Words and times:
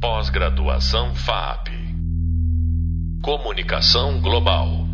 Pós-graduação 0.00 1.14
FAP. 1.14 1.68
Comunicação 3.22 4.18
Global. 4.22 4.86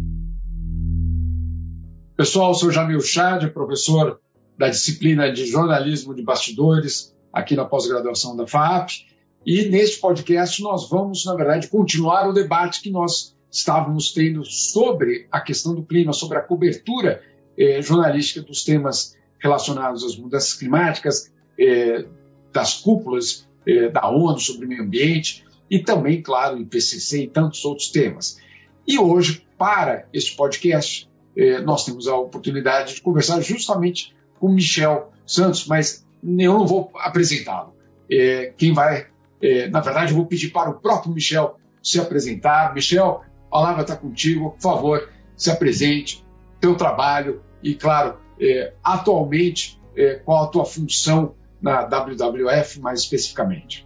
Pessoal, 2.16 2.52
sou 2.56 2.72
Jamil 2.72 3.00
Chad, 3.00 3.48
professor 3.52 4.20
da 4.58 4.68
disciplina 4.68 5.32
de 5.32 5.46
jornalismo 5.46 6.12
de 6.12 6.22
bastidores 6.22 7.16
aqui 7.32 7.54
na 7.54 7.64
pós-graduação 7.64 8.36
da 8.36 8.48
FAP. 8.48 9.06
E 9.46 9.68
neste 9.68 10.00
podcast 10.00 10.60
nós 10.60 10.90
vamos, 10.90 11.24
na 11.24 11.36
verdade, 11.36 11.68
continuar 11.68 12.28
o 12.28 12.32
debate 12.32 12.82
que 12.82 12.90
nós 12.90 13.36
estávamos 13.48 14.10
tendo 14.10 14.44
sobre 14.44 15.28
a 15.30 15.40
questão 15.40 15.72
do 15.72 15.84
clima, 15.84 16.12
sobre 16.12 16.36
a 16.36 16.42
cobertura 16.42 17.22
eh, 17.56 17.80
jornalística 17.80 18.42
dos 18.42 18.64
temas 18.64 19.16
relacionados 19.38 20.02
às 20.02 20.16
mudanças 20.16 20.54
climáticas, 20.54 21.32
eh, 21.56 22.06
das 22.52 22.74
cúpulas 22.74 23.46
eh, 23.66 23.88
da 23.88 24.08
ONU 24.08 24.38
sobre 24.38 24.66
meio 24.66 24.82
ambiente 24.82 25.44
e 25.70 25.78
também, 25.80 26.22
claro, 26.22 26.58
IPCC 26.60 27.24
e 27.24 27.28
tantos 27.28 27.64
outros 27.64 27.88
temas. 27.88 28.38
E 28.86 28.98
hoje, 28.98 29.44
para 29.58 30.06
este 30.12 30.36
podcast, 30.36 31.08
eh, 31.36 31.60
nós 31.60 31.84
temos 31.84 32.06
a 32.06 32.16
oportunidade 32.16 32.94
de 32.94 33.02
conversar 33.02 33.40
justamente 33.40 34.14
com 34.38 34.48
Michel 34.48 35.12
Santos, 35.26 35.66
mas 35.66 36.06
eu 36.22 36.54
não 36.54 36.66
vou 36.66 36.90
apresentá-lo. 36.94 37.74
É, 38.10 38.52
quem 38.56 38.72
vai, 38.72 39.06
é, 39.42 39.68
na 39.68 39.80
verdade, 39.80 40.12
eu 40.12 40.16
vou 40.16 40.26
pedir 40.26 40.50
para 40.50 40.70
o 40.70 40.74
próprio 40.74 41.12
Michel 41.12 41.56
se 41.82 42.00
apresentar. 42.00 42.74
Michel, 42.74 43.22
a 43.48 43.50
palavra 43.50 43.82
está 43.82 43.96
contigo, 43.96 44.50
por 44.50 44.60
favor, 44.60 45.08
se 45.36 45.50
apresente, 45.50 46.24
teu 46.60 46.76
trabalho 46.76 47.42
e, 47.62 47.74
claro, 47.74 48.18
é, 48.40 48.72
atualmente, 48.82 49.80
é, 49.96 50.14
qual 50.14 50.44
a 50.44 50.46
tua 50.48 50.64
função 50.64 51.34
na 51.66 51.82
WWF 51.82 52.80
mais 52.80 53.00
especificamente. 53.00 53.84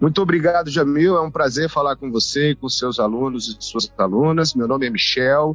Muito 0.00 0.22
obrigado, 0.22 0.70
Jamil. 0.70 1.16
É 1.16 1.20
um 1.20 1.30
prazer 1.30 1.68
falar 1.68 1.94
com 1.94 2.10
você 2.10 2.52
e 2.52 2.54
com 2.56 2.66
seus 2.66 2.98
alunos 2.98 3.48
e 3.48 3.56
suas 3.62 3.92
alunas. 3.98 4.54
Meu 4.54 4.66
nome 4.66 4.86
é 4.86 4.90
Michel. 4.90 5.54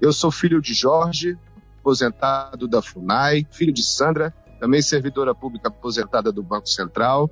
Eu 0.00 0.12
sou 0.12 0.32
filho 0.32 0.60
de 0.60 0.74
Jorge, 0.74 1.38
aposentado 1.78 2.66
da 2.66 2.82
FUNAI, 2.82 3.46
filho 3.52 3.72
de 3.72 3.84
Sandra, 3.84 4.34
também 4.58 4.82
servidora 4.82 5.32
pública 5.32 5.68
aposentada 5.68 6.32
do 6.32 6.42
Banco 6.42 6.68
Central. 6.68 7.30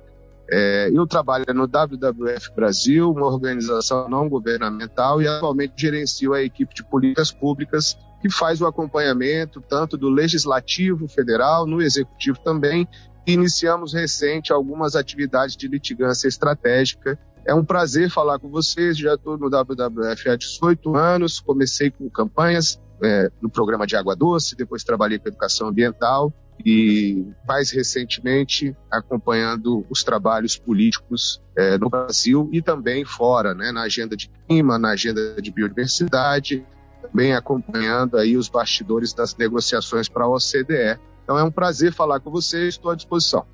É, 0.49 0.89
eu 0.93 1.05
trabalho 1.05 1.45
no 1.53 1.67
WWF 1.67 2.55
Brasil, 2.55 3.11
uma 3.11 3.27
organização 3.27 4.07
não 4.07 4.29
governamental, 4.29 5.21
e 5.21 5.27
atualmente 5.27 5.73
gerencio 5.75 6.33
a 6.33 6.41
equipe 6.41 6.73
de 6.73 6.85
políticas 6.85 7.31
públicas 7.31 7.97
que 8.21 8.29
faz 8.29 8.61
o 8.61 8.65
acompanhamento 8.65 9.59
tanto 9.59 9.97
do 9.97 10.07
legislativo 10.07 11.09
federal, 11.09 11.65
no 11.67 11.81
executivo 11.81 12.39
também. 12.39 12.87
Iniciamos 13.25 13.93
recente 13.93 14.51
algumas 14.51 14.95
atividades 14.95 15.55
de 15.55 15.67
litigância 15.67 16.27
estratégica. 16.27 17.17
É 17.45 17.53
um 17.53 17.63
prazer 17.63 18.09
falar 18.09 18.39
com 18.39 18.49
vocês. 18.49 18.97
Já 18.97 19.15
estou 19.15 19.37
no 19.37 19.49
WWF 19.49 20.29
há 20.29 20.35
18 20.35 20.95
anos. 20.95 21.39
Comecei 21.39 21.89
com 21.89 22.09
campanhas 22.09 22.79
é, 23.03 23.29
no 23.41 23.49
programa 23.49 23.85
de 23.85 23.95
água 23.95 24.15
doce, 24.15 24.55
depois 24.55 24.83
trabalhei 24.83 25.19
com 25.19 25.27
educação 25.27 25.67
ambiental 25.67 26.33
e 26.65 27.25
mais 27.47 27.71
recentemente 27.71 28.75
acompanhando 28.89 29.85
os 29.89 30.03
trabalhos 30.03 30.57
políticos 30.57 31.41
é, 31.57 31.77
no 31.77 31.89
Brasil 31.89 32.49
e 32.53 32.61
também 32.61 33.03
fora, 33.03 33.53
né, 33.53 33.71
na 33.71 33.81
agenda 33.81 34.15
de 34.15 34.29
clima, 34.47 34.77
na 34.77 34.91
agenda 34.91 35.41
de 35.41 35.51
biodiversidade, 35.51 36.65
também 37.01 37.33
acompanhando 37.33 38.17
aí 38.17 38.37
os 38.37 38.47
bastidores 38.47 39.13
das 39.13 39.35
negociações 39.35 40.07
para 40.07 40.23
a 40.23 40.29
OCDE. 40.29 40.99
Então 41.23 41.37
é 41.37 41.43
um 41.43 41.51
prazer 41.51 41.93
falar 41.93 42.19
com 42.19 42.29
você, 42.29 42.67
estou 42.67 42.91
à 42.91 42.95
disposição. 42.95 43.45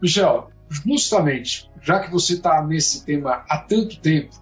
Michel, 0.00 0.50
justamente, 0.68 1.70
já 1.80 2.00
que 2.00 2.10
você 2.10 2.34
está 2.34 2.64
nesse 2.64 3.04
tema 3.04 3.44
há 3.48 3.58
tanto 3.58 3.98
tempo, 4.00 4.34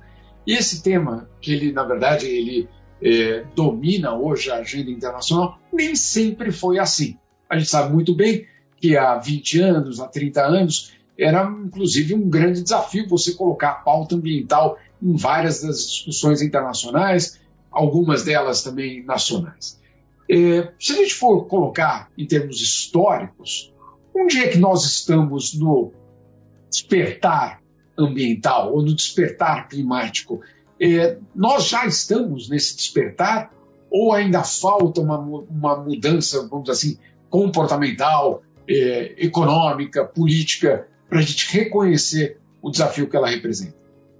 e 0.47 0.53
esse 0.53 0.83
tema 0.83 1.29
que 1.41 1.53
ele, 1.53 1.73
na 1.73 1.85
verdade, 1.85 2.27
ele 2.27 2.69
é, 3.03 3.45
domina 3.55 4.15
hoje 4.15 4.51
a 4.51 4.57
agenda 4.57 4.91
internacional, 4.91 5.58
nem 5.73 5.95
sempre 5.95 6.51
foi 6.51 6.79
assim. 6.79 7.19
A 7.48 7.58
gente 7.58 7.69
sabe 7.69 7.92
muito 7.92 8.14
bem 8.14 8.47
que 8.77 8.97
há 8.97 9.17
20 9.17 9.61
anos, 9.61 10.01
há 10.01 10.08
30 10.08 10.42
anos, 10.42 10.95
era 11.19 11.45
inclusive 11.45 12.14
um 12.14 12.29
grande 12.29 12.63
desafio 12.63 13.08
você 13.08 13.33
colocar 13.33 13.70
a 13.70 13.74
pauta 13.74 14.17
ambiental 14.17 14.79
em 15.03 15.17
várias 15.17 15.63
das 15.63 15.86
discussões 15.86 16.42
internacionais, 16.42 17.41
algumas 17.70 18.24
delas 18.24 18.63
também 18.63 19.05
nacionais. 19.05 19.80
É, 20.29 20.73
se 20.79 20.92
a 20.92 20.96
gente 20.96 21.14
for 21.14 21.45
colocar 21.46 22.11
em 22.17 22.27
termos 22.27 22.61
históricos, 22.61 23.73
onde 24.14 24.39
é 24.39 24.48
que 24.48 24.58
nós 24.58 24.85
estamos 24.85 25.55
no 25.55 25.92
despertar 26.70 27.61
ambiental 27.96 28.73
ou 28.73 28.83
no 28.83 28.95
despertar 28.95 29.68
climático? 29.68 30.40
É, 30.80 31.18
nós 31.35 31.68
já 31.68 31.86
estamos 31.86 32.48
nesse 32.48 32.77
despertar 32.77 33.52
ou 33.90 34.12
ainda 34.12 34.42
falta 34.42 35.01
uma, 35.01 35.18
uma 35.18 35.77
mudança, 35.77 36.48
vamos 36.48 36.64
dizer 36.64 36.73
assim, 36.73 36.98
comportamental, 37.30 38.42
é, 38.68 39.14
econômica, 39.24 40.05
política, 40.05 40.89
para 41.08 41.18
a 41.18 41.23
gente 41.23 41.52
reconhecer 41.52 42.39
o 42.62 42.70
desafio 42.70 43.08
que 43.08 43.17
ela 43.17 43.29
representa? 43.29 43.74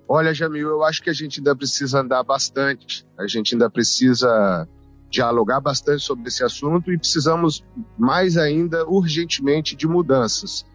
Olha, 0.06 0.34
Jamil, 0.34 0.69
eu 0.69 0.84
acho 0.84 1.03
que 1.03 1.09
a 1.09 1.15
gente 1.15 1.41
ainda 1.41 1.56
precisa 1.56 2.00
andar 2.00 2.22
bastante, 2.22 3.06
a 3.19 3.26
gente 3.26 3.54
ainda 3.54 3.71
precisa 3.71 4.69
dialogar 5.14 5.60
bastante 5.60 6.02
sobre 6.02 6.28
esse 6.28 6.42
assunto 6.42 6.92
e 6.92 6.98
precisamos 6.98 7.64
mais 7.97 8.36
ainda 8.36 8.86
urgentemente 8.86 9.76
de 9.76 9.86
mudanças. 9.86 10.66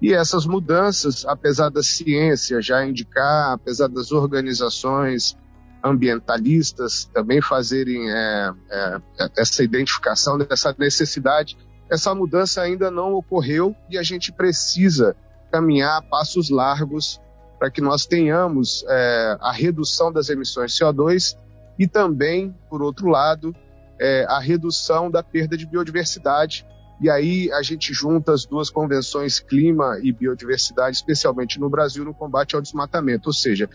E 0.00 0.14
essas 0.14 0.46
mudanças, 0.46 1.26
apesar 1.26 1.68
da 1.68 1.82
ciência 1.82 2.62
já 2.62 2.84
indicar, 2.86 3.52
apesar 3.52 3.88
das 3.88 4.12
organizações 4.12 5.36
ambientalistas 5.82 7.10
também 7.12 7.42
fazerem 7.42 8.10
é, 8.10 8.52
é, 8.70 9.00
essa 9.36 9.62
identificação 9.62 10.38
dessa 10.38 10.74
necessidade, 10.78 11.56
essa 11.90 12.14
mudança 12.14 12.62
ainda 12.62 12.90
não 12.90 13.14
ocorreu 13.14 13.74
e 13.90 13.98
a 13.98 14.02
gente 14.02 14.32
precisa 14.32 15.16
caminhar 15.50 16.02
passos 16.08 16.48
largos 16.48 17.20
para 17.58 17.70
que 17.70 17.80
nós 17.80 18.06
tenhamos 18.06 18.84
é, 18.88 19.36
a 19.40 19.52
redução 19.52 20.12
das 20.12 20.30
emissões 20.30 20.72
de 20.72 20.82
CO2 20.82 21.36
e 21.78 21.86
também, 21.86 22.54
por 22.68 22.82
outro 22.82 23.08
lado, 23.08 23.54
é, 24.00 24.24
a 24.28 24.40
redução 24.40 25.10
da 25.10 25.22
perda 25.22 25.56
de 25.56 25.66
biodiversidade. 25.66 26.66
E 27.00 27.08
aí 27.10 27.52
a 27.52 27.62
gente 27.62 27.92
junta 27.92 28.32
as 28.32 28.46
duas 28.46 28.70
convenções 28.70 29.38
clima 29.38 29.98
e 30.02 30.12
biodiversidade, 30.12 30.96
especialmente 30.96 31.60
no 31.60 31.68
Brasil, 31.68 32.04
no 32.04 32.14
combate 32.14 32.56
ao 32.56 32.62
desmatamento. 32.62 33.28
Ou 33.28 33.32
seja, 33.32 33.68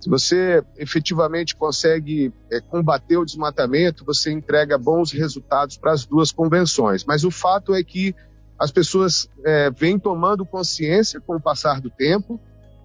se 0.00 0.10
você 0.10 0.62
efetivamente 0.76 1.56
consegue 1.56 2.32
é, 2.50 2.60
combater 2.60 3.16
o 3.16 3.24
desmatamento, 3.24 4.04
você 4.04 4.30
entrega 4.30 4.76
bons 4.76 5.12
resultados 5.12 5.76
para 5.76 5.92
as 5.92 6.04
duas 6.04 6.30
convenções. 6.30 7.04
Mas 7.04 7.24
o 7.24 7.30
fato 7.30 7.74
é 7.74 7.82
que 7.82 8.14
as 8.58 8.70
pessoas 8.70 9.28
é, 9.44 9.70
vêm 9.70 9.98
tomando 9.98 10.44
consciência 10.44 11.20
com 11.20 11.36
o 11.36 11.40
passar 11.40 11.80
do 11.80 11.90
tempo, 11.90 12.40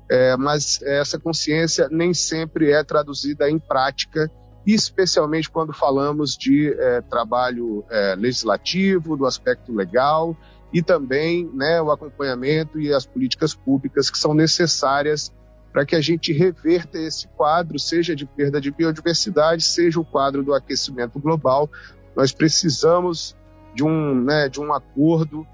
é, 0.09 0.37
mas 0.37 0.81
essa 0.83 1.19
consciência 1.19 1.87
nem 1.91 2.13
sempre 2.13 2.71
é 2.71 2.83
traduzida 2.83 3.49
em 3.49 3.59
prática, 3.59 4.31
especialmente 4.73 5.49
quando 5.49 5.71
falamos 5.71 6.35
de 6.35 6.73
é, 6.73 7.01
trabalho 7.01 7.85
é, 7.89 8.15
legislativo, 8.15 9.15
do 9.15 9.25
aspecto 9.25 9.73
legal 9.73 10.35
e 10.73 10.81
também 10.81 11.49
né, 11.53 11.81
o 11.81 11.91
acompanhamento 11.91 12.79
e 12.79 12.93
as 12.93 13.05
políticas 13.05 13.55
públicas 13.55 14.09
que 14.09 14.17
são 14.17 14.33
necessárias 14.33 15.31
para 15.71 15.85
que 15.85 15.95
a 15.95 16.01
gente 16.01 16.33
reverta 16.33 16.97
esse 16.97 17.27
quadro, 17.29 17.77
seja 17.79 18.15
de 18.15 18.25
perda 18.25 18.59
de 18.59 18.71
biodiversidade, 18.71 19.63
seja 19.63 19.99
o 19.99 20.05
quadro 20.05 20.43
do 20.43 20.53
aquecimento 20.53 21.19
global. 21.19 21.69
Nós 22.15 22.31
precisamos 22.31 23.35
de 23.73 23.83
um, 23.83 24.23
né, 24.23 24.49
de 24.49 24.59
um 24.59 24.73
acordo 24.73 25.45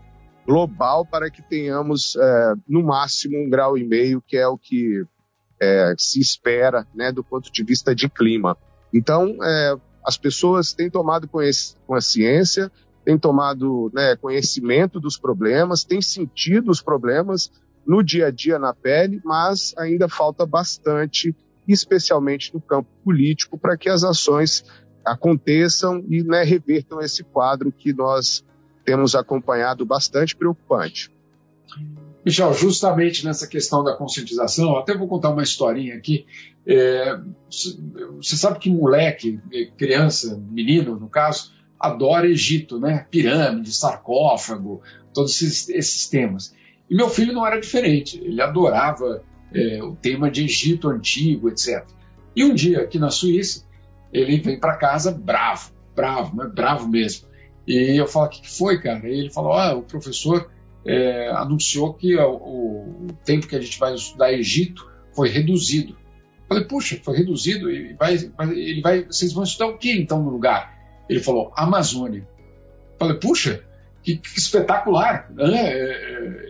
global 0.48 1.06
para 1.06 1.30
que 1.30 1.42
tenhamos, 1.42 2.16
é, 2.16 2.54
no 2.68 2.84
máximo, 2.84 3.38
um 3.38 3.50
grau 3.50 3.78
e 3.78 3.84
meio, 3.84 4.22
que 4.22 4.38
é 4.38 4.48
o 4.48 4.58
que 4.58 5.06
é, 5.60 5.94
se 5.98 6.20
espera 6.20 6.88
né, 6.96 7.12
do 7.12 7.24
ponto 7.24 7.52
de 7.52 7.64
vista 7.64 7.94
de 7.94 8.10
clima. 8.10 8.58
Então, 8.94 9.38
é, 9.42 9.76
as 10.06 10.18
pessoas 10.18 10.74
têm 10.74 10.90
tomado 10.90 11.30
consciência, 11.88 12.72
têm 13.04 13.18
tomado 13.18 13.92
né, 13.94 14.16
conhecimento 14.16 15.00
dos 15.00 15.18
problemas, 15.18 15.84
têm 15.84 16.02
sentido 16.02 16.70
os 16.70 16.82
problemas, 16.82 17.52
no 17.86 18.02
dia 18.02 18.28
a 18.28 18.32
dia 18.32 18.58
na 18.58 18.74
pele, 18.74 19.22
mas 19.24 19.74
ainda 19.78 20.08
falta 20.08 20.46
bastante, 20.46 21.36
especialmente 21.68 22.54
no 22.54 22.62
campo 22.62 22.90
político, 23.04 23.58
para 23.58 23.78
que 23.78 23.90
as 23.90 24.04
ações 24.04 24.64
aconteçam 25.06 26.04
e 26.08 26.24
né, 26.24 26.44
revertam 26.44 27.02
esse 27.02 27.24
quadro 27.24 27.72
que 27.72 27.94
nós 27.94 28.44
temos 28.86 29.16
acompanhado 29.16 29.86
bastante 29.86 30.36
preocupante. 30.36 31.12
Michel, 32.26 32.54
justamente 32.54 33.26
nessa 33.26 33.48
questão 33.48 33.84
da 33.84 33.96
conscientização, 33.96 34.78
até 34.78 34.96
vou 34.96 35.08
contar 35.08 35.32
uma 35.32 35.44
historinha 35.44 35.96
aqui. 35.96 36.26
É, 36.66 37.20
você 38.18 38.38
sabe 38.38 38.60
que 38.60 38.70
moleque, 38.70 39.40
criança, 39.78 40.42
menino 40.50 40.98
no 40.98 41.10
caso, 41.10 41.52
adora 41.78 42.30
Egito, 42.30 42.80
né? 42.80 43.06
Pirâmide, 43.12 43.74
sarcófago, 43.74 44.82
todos 45.14 45.42
esses, 45.42 45.68
esses 45.70 46.08
temas. 46.08 46.56
E 46.90 46.96
meu 46.96 47.10
filho 47.10 47.34
não 47.34 47.46
era 47.46 47.60
diferente, 47.60 48.18
ele 48.24 48.42
adorava 48.42 49.24
é, 49.54 49.84
o 49.84 49.96
tema 49.96 50.32
de 50.32 50.46
Egito 50.46 50.90
Antigo, 50.90 51.50
etc. 51.50 51.86
E 52.36 52.44
um 52.44 52.54
dia, 52.54 52.82
aqui 52.82 52.98
na 52.98 53.10
Suíça, 53.10 53.66
ele 54.12 54.40
vem 54.40 54.60
para 54.60 54.78
casa 54.78 55.12
bravo, 55.12 55.72
bravo, 55.96 56.36
mas 56.36 56.54
bravo 56.54 56.88
mesmo. 56.88 57.28
E 57.68 58.00
eu 58.00 58.08
falo, 58.08 58.28
o 58.28 58.30
que 58.30 58.50
foi, 58.50 58.80
cara? 58.82 59.08
E 59.08 59.20
ele 59.20 59.30
falou, 59.30 59.54
ah, 59.54 59.76
o 59.76 59.84
professor 59.84 60.50
é, 60.86 61.30
anunciou 61.30 61.94
que 61.94 62.16
o, 62.18 62.36
o, 62.36 63.08
tempo 63.24 63.48
que 63.48 63.56
a 63.56 63.62
gente 63.62 63.80
vai 63.80 63.94
estudar 63.94 64.34
Egito 64.34 64.90
foi 65.14 65.30
reduzido. 65.30 65.96
Falei, 66.48 66.66
puxa, 66.66 67.00
foi 67.04 67.18
reduzido? 67.18 67.72
E 67.72 67.94
vai, 67.94 68.16
ele 68.52 68.82
vai, 68.82 69.06
vocês 69.06 69.34
vão 69.34 69.44
estudar 69.44 69.68
o 69.68 69.78
que 69.78 69.92
então 69.92 70.22
no 70.22 70.30
lugar? 70.30 70.78
Ele 71.10 71.20
falou, 71.20 71.52
Amazônia. 71.56 72.28
Falei, 73.00 73.18
puxa, 73.18 73.64
que, 74.04 74.18
que 74.18 74.38
espetacular! 74.38 75.32
Né? 75.32 75.56
É, 75.56 75.92
é, 75.92 76.50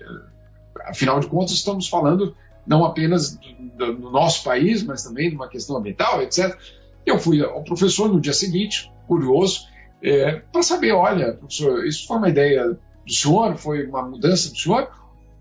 afinal 0.85 1.19
de 1.19 1.27
contas, 1.27 1.53
estamos 1.53 1.87
falando 1.87 2.35
não 2.65 2.83
apenas 2.83 3.37
do, 3.77 3.93
do, 3.95 4.09
nosso 4.09 4.43
país, 4.43 4.83
mas 4.83 5.03
também 5.03 5.29
de 5.29 5.35
uma 5.35 5.47
questão 5.47 5.77
ambiental, 5.77 6.21
etc. 6.21 6.57
Eu 7.05 7.19
fui 7.19 7.41
ao 7.41 7.63
professor 7.63 8.11
no 8.11 8.19
dia 8.19 8.33
seguinte, 8.33 8.91
curioso, 9.07 9.67
é, 10.01 10.41
para 10.51 10.63
saber, 10.63 10.93
olha, 10.93 11.33
professor, 11.33 11.85
isso 11.85 12.07
foi 12.07 12.17
uma 12.17 12.29
ideia 12.29 12.77
do 13.05 13.13
senhor, 13.13 13.55
foi 13.57 13.85
uma 13.85 14.01
mudança 14.01 14.49
do 14.49 14.57
senhor, 14.57 14.89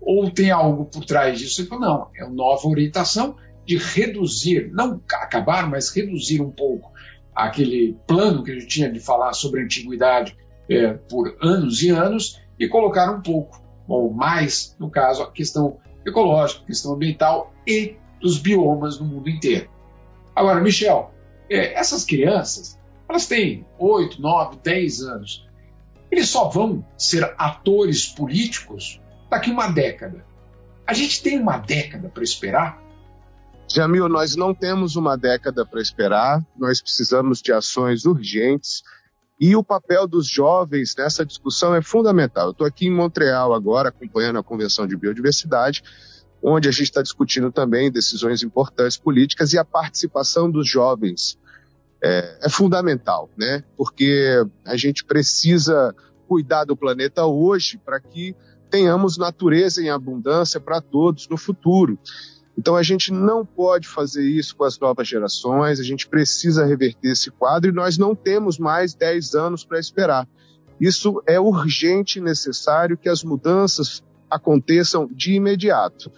ou 0.01 0.29
tem 0.29 0.51
algo 0.51 0.85
por 0.85 1.05
trás 1.05 1.39
disso? 1.39 1.61
Ele 1.61 1.69
falou, 1.69 1.85
não, 1.85 2.07
é 2.15 2.23
uma 2.23 2.33
nova 2.33 2.67
orientação 2.67 3.35
de 3.65 3.77
reduzir, 3.77 4.69
não 4.73 5.01
acabar, 5.11 5.69
mas 5.69 5.89
reduzir 5.89 6.41
um 6.41 6.51
pouco 6.51 6.91
aquele 7.33 7.97
plano 8.05 8.43
que 8.43 8.51
a 8.51 8.53
gente 8.55 8.67
tinha 8.67 8.91
de 8.91 8.99
falar 8.99 9.33
sobre 9.33 9.61
a 9.61 9.63
antiguidade 9.63 10.35
é, 10.69 10.93
por 10.93 11.35
anos 11.41 11.81
e 11.81 11.89
anos 11.89 12.41
e 12.59 12.67
colocar 12.67 13.11
um 13.11 13.21
pouco, 13.21 13.61
ou 13.87 14.13
mais, 14.13 14.75
no 14.79 14.89
caso, 14.89 15.23
a 15.23 15.31
questão 15.31 15.77
ecológica, 16.05 16.61
a 16.63 16.67
questão 16.67 16.93
ambiental 16.93 17.53
e 17.65 17.95
dos 18.21 18.37
biomas 18.37 18.99
no 18.99 19.05
mundo 19.05 19.29
inteiro. 19.29 19.69
Agora, 20.35 20.61
Michel, 20.61 21.11
é, 21.49 21.73
essas 21.73 22.05
crianças, 22.05 22.79
elas 23.07 23.27
têm 23.27 23.65
8, 23.77 24.21
9, 24.21 24.57
10 24.63 25.01
anos. 25.01 25.47
Eles 26.13 26.29
só 26.29 26.47
vão 26.47 26.85
ser 26.95 27.33
atores 27.39 28.05
políticos 28.05 29.01
daqui 29.31 29.49
uma 29.49 29.67
década. 29.67 30.23
A 30.85 30.93
gente 30.93 31.23
tem 31.23 31.39
uma 31.39 31.57
década 31.57 32.07
para 32.07 32.23
esperar? 32.23 32.79
Jamil, 33.67 34.07
nós 34.07 34.35
não 34.35 34.53
temos 34.53 34.95
uma 34.95 35.17
década 35.17 35.65
para 35.65 35.81
esperar, 35.81 36.39
nós 36.55 36.79
precisamos 36.79 37.41
de 37.41 37.51
ações 37.51 38.05
urgentes 38.05 38.83
e 39.41 39.55
o 39.55 39.63
papel 39.63 40.07
dos 40.07 40.27
jovens 40.27 40.95
nessa 40.95 41.25
discussão 41.25 41.73
é 41.73 41.81
fundamental. 41.81 42.45
Eu 42.45 42.51
estou 42.51 42.67
aqui 42.67 42.85
em 42.85 42.93
Montreal 42.93 43.51
agora, 43.51 43.89
acompanhando 43.89 44.37
a 44.37 44.43
Convenção 44.43 44.85
de 44.85 44.95
Biodiversidade, 44.95 45.81
onde 46.43 46.69
a 46.69 46.71
gente 46.71 46.83
está 46.83 47.01
discutindo 47.01 47.51
também 47.51 47.91
decisões 47.91 48.43
importantes 48.43 48.97
políticas 48.97 49.51
e 49.51 49.57
a 49.57 49.65
participação 49.65 50.51
dos 50.51 50.69
jovens 50.69 51.39
é, 52.03 52.37
é 52.41 52.49
fundamental, 52.49 53.29
né? 53.37 53.63
Porque 53.77 54.43
a 54.65 54.75
gente 54.75 55.05
precisa 55.05 55.95
cuidar 56.27 56.65
do 56.65 56.75
planeta 56.75 57.25
hoje 57.25 57.77
para 57.77 57.99
que 57.99 58.35
tenhamos 58.69 59.17
natureza 59.17 59.81
em 59.81 59.89
abundância 59.89 60.59
para 60.59 60.81
todos 60.81 61.27
no 61.29 61.37
futuro. 61.37 61.97
Então 62.57 62.75
a 62.75 62.83
gente 62.83 63.11
não 63.11 63.45
pode 63.45 63.87
fazer 63.87 64.23
isso 64.23 64.55
com 64.55 64.63
as 64.63 64.77
novas 64.77 65.07
gerações, 65.07 65.79
a 65.79 65.83
gente 65.83 66.07
precisa 66.07 66.65
reverter 66.65 67.11
esse 67.11 67.31
quadro 67.31 67.69
e 67.69 67.73
nós 67.73 67.97
não 67.97 68.13
temos 68.13 68.59
mais 68.59 68.93
10 68.93 69.33
anos 69.33 69.63
para 69.63 69.79
esperar. 69.79 70.27
Isso 70.79 71.23
é 71.25 71.39
urgente 71.39 72.19
e 72.19 72.21
necessário 72.21 72.97
que 72.97 73.07
as 73.07 73.23
mudanças 73.23 74.03
aconteçam 74.29 75.07
de 75.11 75.33
imediato. 75.33 76.11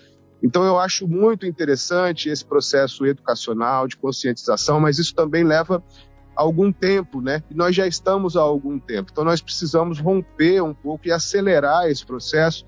Então 0.46 0.64
eu 0.64 0.78
acho 0.78 1.08
muito 1.08 1.48
interessante 1.48 2.30
esse 2.30 2.46
processo 2.46 3.04
educacional 3.04 3.88
de 3.88 3.98
conscientização, 3.98 4.80
mas 4.80 5.00
isso 5.00 5.16
também 5.16 5.44
leva 5.44 5.84
algum 6.36 6.72
tempo, 6.72 7.20
né? 7.20 7.42
E 7.50 7.56
nós 7.56 7.76
já 7.76 7.88
estamos 7.88 8.38
há 8.38 8.42
algum 8.42 8.78
tempo. 8.78 9.10
Então 9.12 9.24
nós 9.24 9.42
precisamos 9.42 10.00
romper 10.00 10.62
um 10.62 10.72
pouco 10.72 11.08
e 11.08 11.12
acelerar 11.12 11.90
esse 11.90 12.06
processo 12.06 12.64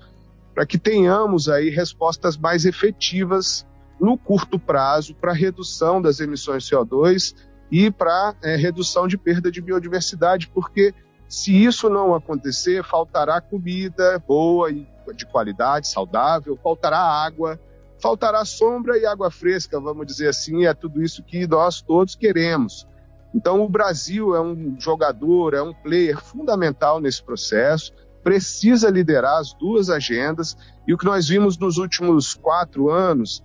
para 0.52 0.66
que 0.66 0.76
tenhamos 0.76 1.48
aí 1.48 1.70
respostas 1.70 2.36
mais 2.36 2.64
efetivas 2.64 3.64
no 4.00 4.18
curto 4.18 4.58
prazo 4.58 5.14
para 5.14 5.32
redução 5.32 6.02
das 6.02 6.18
emissões 6.18 6.64
de 6.64 6.74
CO2 6.74 7.32
e 7.70 7.92
para 7.92 8.34
é, 8.42 8.56
redução 8.56 9.06
de 9.06 9.16
perda 9.16 9.52
de 9.52 9.60
biodiversidade, 9.60 10.48
porque 10.48 10.92
se 11.28 11.54
isso 11.64 11.88
não 11.88 12.12
acontecer, 12.12 12.82
faltará 12.82 13.40
comida 13.40 14.18
boa 14.26 14.68
e 14.68 14.84
de 15.14 15.26
qualidade, 15.26 15.86
saudável, 15.86 16.58
faltará 16.60 16.98
água, 16.98 17.60
faltará 18.00 18.44
sombra 18.44 18.98
e 18.98 19.06
água 19.06 19.30
fresca, 19.30 19.80
vamos 19.80 20.06
dizer 20.06 20.28
assim, 20.28 20.66
é 20.66 20.74
tudo 20.74 21.02
isso 21.02 21.22
que 21.22 21.46
nós 21.46 21.80
todos 21.80 22.14
queremos. 22.14 22.86
Então, 23.34 23.60
o 23.62 23.68
Brasil 23.68 24.34
é 24.34 24.40
um 24.40 24.76
jogador, 24.78 25.54
é 25.54 25.62
um 25.62 25.74
player 25.74 26.18
fundamental 26.18 27.00
nesse 27.00 27.22
processo 27.22 27.92
precisa 28.22 28.90
liderar 28.90 29.38
as 29.38 29.54
duas 29.54 29.88
agendas, 29.88 30.54
e 30.86 30.92
o 30.92 30.98
que 30.98 31.04
nós 31.06 31.28
vimos 31.28 31.56
nos 31.56 31.78
últimos 31.78 32.34
quatro 32.34 32.90
anos 32.90 33.42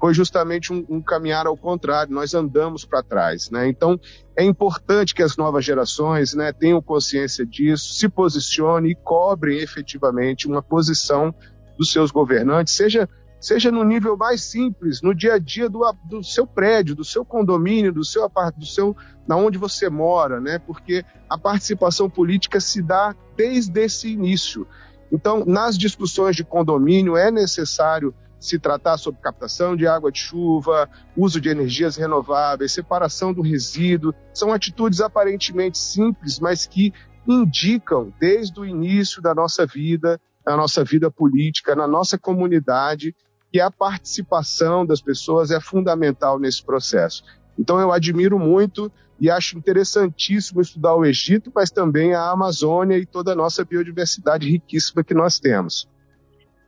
foi 0.00 0.12
justamente 0.12 0.72
um, 0.72 0.84
um 0.88 1.00
caminhar 1.00 1.46
ao 1.46 1.56
contrário, 1.56 2.12
nós 2.12 2.34
andamos 2.34 2.84
para 2.84 3.00
trás. 3.00 3.48
Né? 3.48 3.68
Então, 3.68 3.98
é 4.36 4.44
importante 4.44 5.14
que 5.14 5.22
as 5.22 5.36
novas 5.36 5.64
gerações 5.64 6.34
né, 6.34 6.52
tenham 6.52 6.82
consciência 6.82 7.46
disso, 7.46 7.94
se 7.94 8.08
posicionem 8.08 8.90
e 8.90 8.94
cobrem 8.96 9.58
efetivamente 9.58 10.48
uma 10.48 10.60
posição 10.60 11.32
dos 11.78 11.92
seus 11.92 12.10
governantes, 12.10 12.74
seja 12.74 13.08
seja 13.44 13.70
no 13.70 13.84
nível 13.84 14.16
mais 14.16 14.42
simples, 14.42 15.02
no 15.02 15.14
dia 15.14 15.34
a 15.34 15.38
dia 15.38 15.68
do, 15.68 15.80
do 16.04 16.24
seu 16.24 16.46
prédio, 16.46 16.94
do 16.94 17.04
seu 17.04 17.26
condomínio, 17.26 17.92
do 17.92 18.02
seu 18.02 18.26
do 18.56 18.64
seu 18.64 18.96
na 19.28 19.36
onde 19.36 19.58
você 19.58 19.90
mora, 19.90 20.40
né? 20.40 20.58
Porque 20.58 21.04
a 21.28 21.36
participação 21.36 22.08
política 22.08 22.58
se 22.58 22.80
dá 22.80 23.14
desde 23.36 23.78
esse 23.82 24.10
início. 24.10 24.66
Então, 25.12 25.44
nas 25.44 25.76
discussões 25.76 26.34
de 26.34 26.42
condomínio 26.42 27.18
é 27.18 27.30
necessário 27.30 28.14
se 28.40 28.58
tratar 28.58 28.96
sobre 28.96 29.20
captação 29.20 29.76
de 29.76 29.86
água 29.86 30.10
de 30.10 30.20
chuva, 30.20 30.88
uso 31.14 31.38
de 31.38 31.50
energias 31.50 31.96
renováveis, 31.96 32.72
separação 32.72 33.30
do 33.30 33.42
resíduo. 33.42 34.14
São 34.32 34.54
atitudes 34.54 35.02
aparentemente 35.02 35.76
simples, 35.76 36.40
mas 36.40 36.64
que 36.64 36.94
indicam 37.28 38.10
desde 38.18 38.58
o 38.58 38.64
início 38.64 39.20
da 39.20 39.34
nossa 39.34 39.66
vida, 39.66 40.18
da 40.42 40.56
nossa 40.56 40.82
vida 40.82 41.10
política, 41.10 41.76
na 41.76 41.86
nossa 41.86 42.18
comunidade, 42.18 43.14
que 43.54 43.60
a 43.60 43.70
participação 43.70 44.84
das 44.84 45.00
pessoas 45.00 45.52
é 45.52 45.60
fundamental 45.60 46.40
nesse 46.40 46.60
processo. 46.60 47.22
Então 47.56 47.78
eu 47.78 47.92
admiro 47.92 48.36
muito 48.36 48.90
e 49.20 49.30
acho 49.30 49.56
interessantíssimo 49.56 50.60
estudar 50.60 50.96
o 50.96 51.04
Egito, 51.04 51.52
mas 51.54 51.70
também 51.70 52.14
a 52.14 52.32
Amazônia 52.32 52.98
e 52.98 53.06
toda 53.06 53.30
a 53.30 53.36
nossa 53.36 53.64
biodiversidade 53.64 54.50
riquíssima 54.50 55.04
que 55.04 55.14
nós 55.14 55.38
temos. 55.38 55.88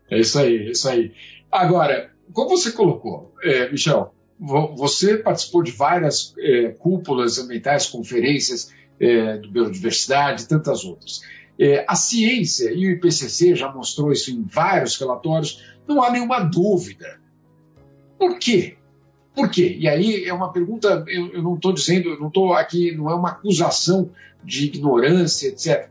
É 0.08 0.20
isso 0.20 0.38
aí, 0.38 0.58
é 0.58 0.70
isso 0.70 0.88
aí. 0.88 1.12
Agora, 1.50 2.12
como 2.32 2.50
você 2.50 2.70
colocou, 2.70 3.34
é, 3.42 3.68
Michel, 3.68 4.14
você 4.38 5.16
participou 5.16 5.64
de 5.64 5.72
várias 5.72 6.36
é, 6.38 6.68
cúpulas 6.68 7.36
ambientais, 7.40 7.88
conferências 7.88 8.72
é, 9.00 9.38
biodiversidade 9.38 10.44
e 10.44 10.46
tantas 10.46 10.84
outras. 10.84 11.20
É, 11.58 11.84
a 11.88 11.94
ciência 11.94 12.70
e 12.70 12.86
o 12.86 12.90
IPCC 12.90 13.54
já 13.54 13.72
mostrou 13.72 14.12
isso 14.12 14.30
em 14.30 14.42
vários 14.42 14.98
relatórios 14.98 15.62
não 15.86 16.02
há 16.02 16.10
nenhuma 16.10 16.40
dúvida. 16.40 17.20
Por 18.18 18.38
quê? 18.38 18.76
Por 19.34 19.50
quê? 19.50 19.76
E 19.78 19.88
aí 19.88 20.24
é 20.24 20.32
uma 20.32 20.50
pergunta, 20.50 21.04
eu, 21.06 21.32
eu 21.32 21.42
não 21.42 21.54
estou 21.54 21.72
dizendo, 21.72 22.08
eu 22.08 22.18
não 22.18 22.28
estou 22.28 22.54
aqui, 22.54 22.92
não 22.92 23.10
é 23.10 23.14
uma 23.14 23.30
acusação 23.30 24.10
de 24.42 24.66
ignorância, 24.66 25.48
etc. 25.48 25.90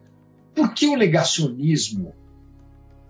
Por 0.53 0.74
que 0.74 0.88
o 0.88 0.98
negacionismo 0.98 2.13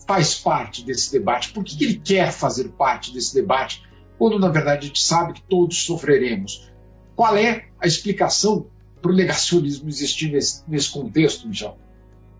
faz 0.05 0.35
parte 0.35 0.83
desse 0.83 1.11
debate? 1.11 1.51
Por 1.51 1.63
que, 1.63 1.77
que 1.77 1.83
ele 1.85 2.01
quer 2.03 2.31
fazer 2.31 2.69
parte 2.69 3.13
desse 3.13 3.33
debate, 3.33 3.83
quando 4.17 4.37
na 4.37 4.49
verdade 4.49 4.85
a 4.85 4.87
gente 4.87 5.01
sabe 5.01 5.33
que 5.33 5.41
todos 5.43 5.83
sofreremos? 5.85 6.69
Qual 7.15 7.35
é 7.37 7.67
a 7.79 7.87
explicação 7.87 8.67
para 9.01 9.11
o 9.11 9.15
negacionismo 9.15 9.87
existir 9.87 10.31
nesse, 10.31 10.69
nesse 10.69 10.91
contexto, 10.91 11.47
Michel? 11.47 11.77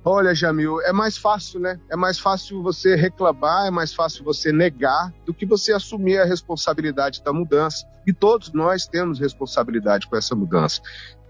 Olha, 0.08 0.36
Jamil, 0.36 0.80
é 0.82 0.94
mais 0.94 1.18
fácil, 1.18 1.60
né? 1.60 1.80
É 1.90 1.96
mais 1.96 2.20
fácil 2.20 2.62
você 2.62 2.96
reclamar, 2.96 3.66
é 3.66 3.72
mais 3.72 3.92
fácil 3.92 4.24
você 4.24 4.52
negar 4.52 5.12
do 5.26 5.34
que 5.34 5.48
você 5.48 5.74
assumir 5.74 6.20
a 6.20 6.26
responsabilidade 6.26 7.24
da 7.24 7.34
mudança. 7.34 7.88
E 8.06 8.14
todos 8.14 8.54
nós 8.54 8.86
temos 8.86 9.20
responsabilidade 9.20 10.08
com 10.08 10.16
essa 10.16 10.36
mudança. 10.36 10.80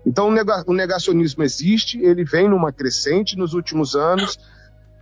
Então, 0.05 0.29
o 0.67 0.73
negacionismo 0.73 1.41
existe, 1.41 1.99
ele 1.99 2.25
vem 2.25 2.49
numa 2.49 2.73
crescente 2.73 3.37
nos 3.37 3.53
últimos 3.53 3.95
anos, 3.95 4.37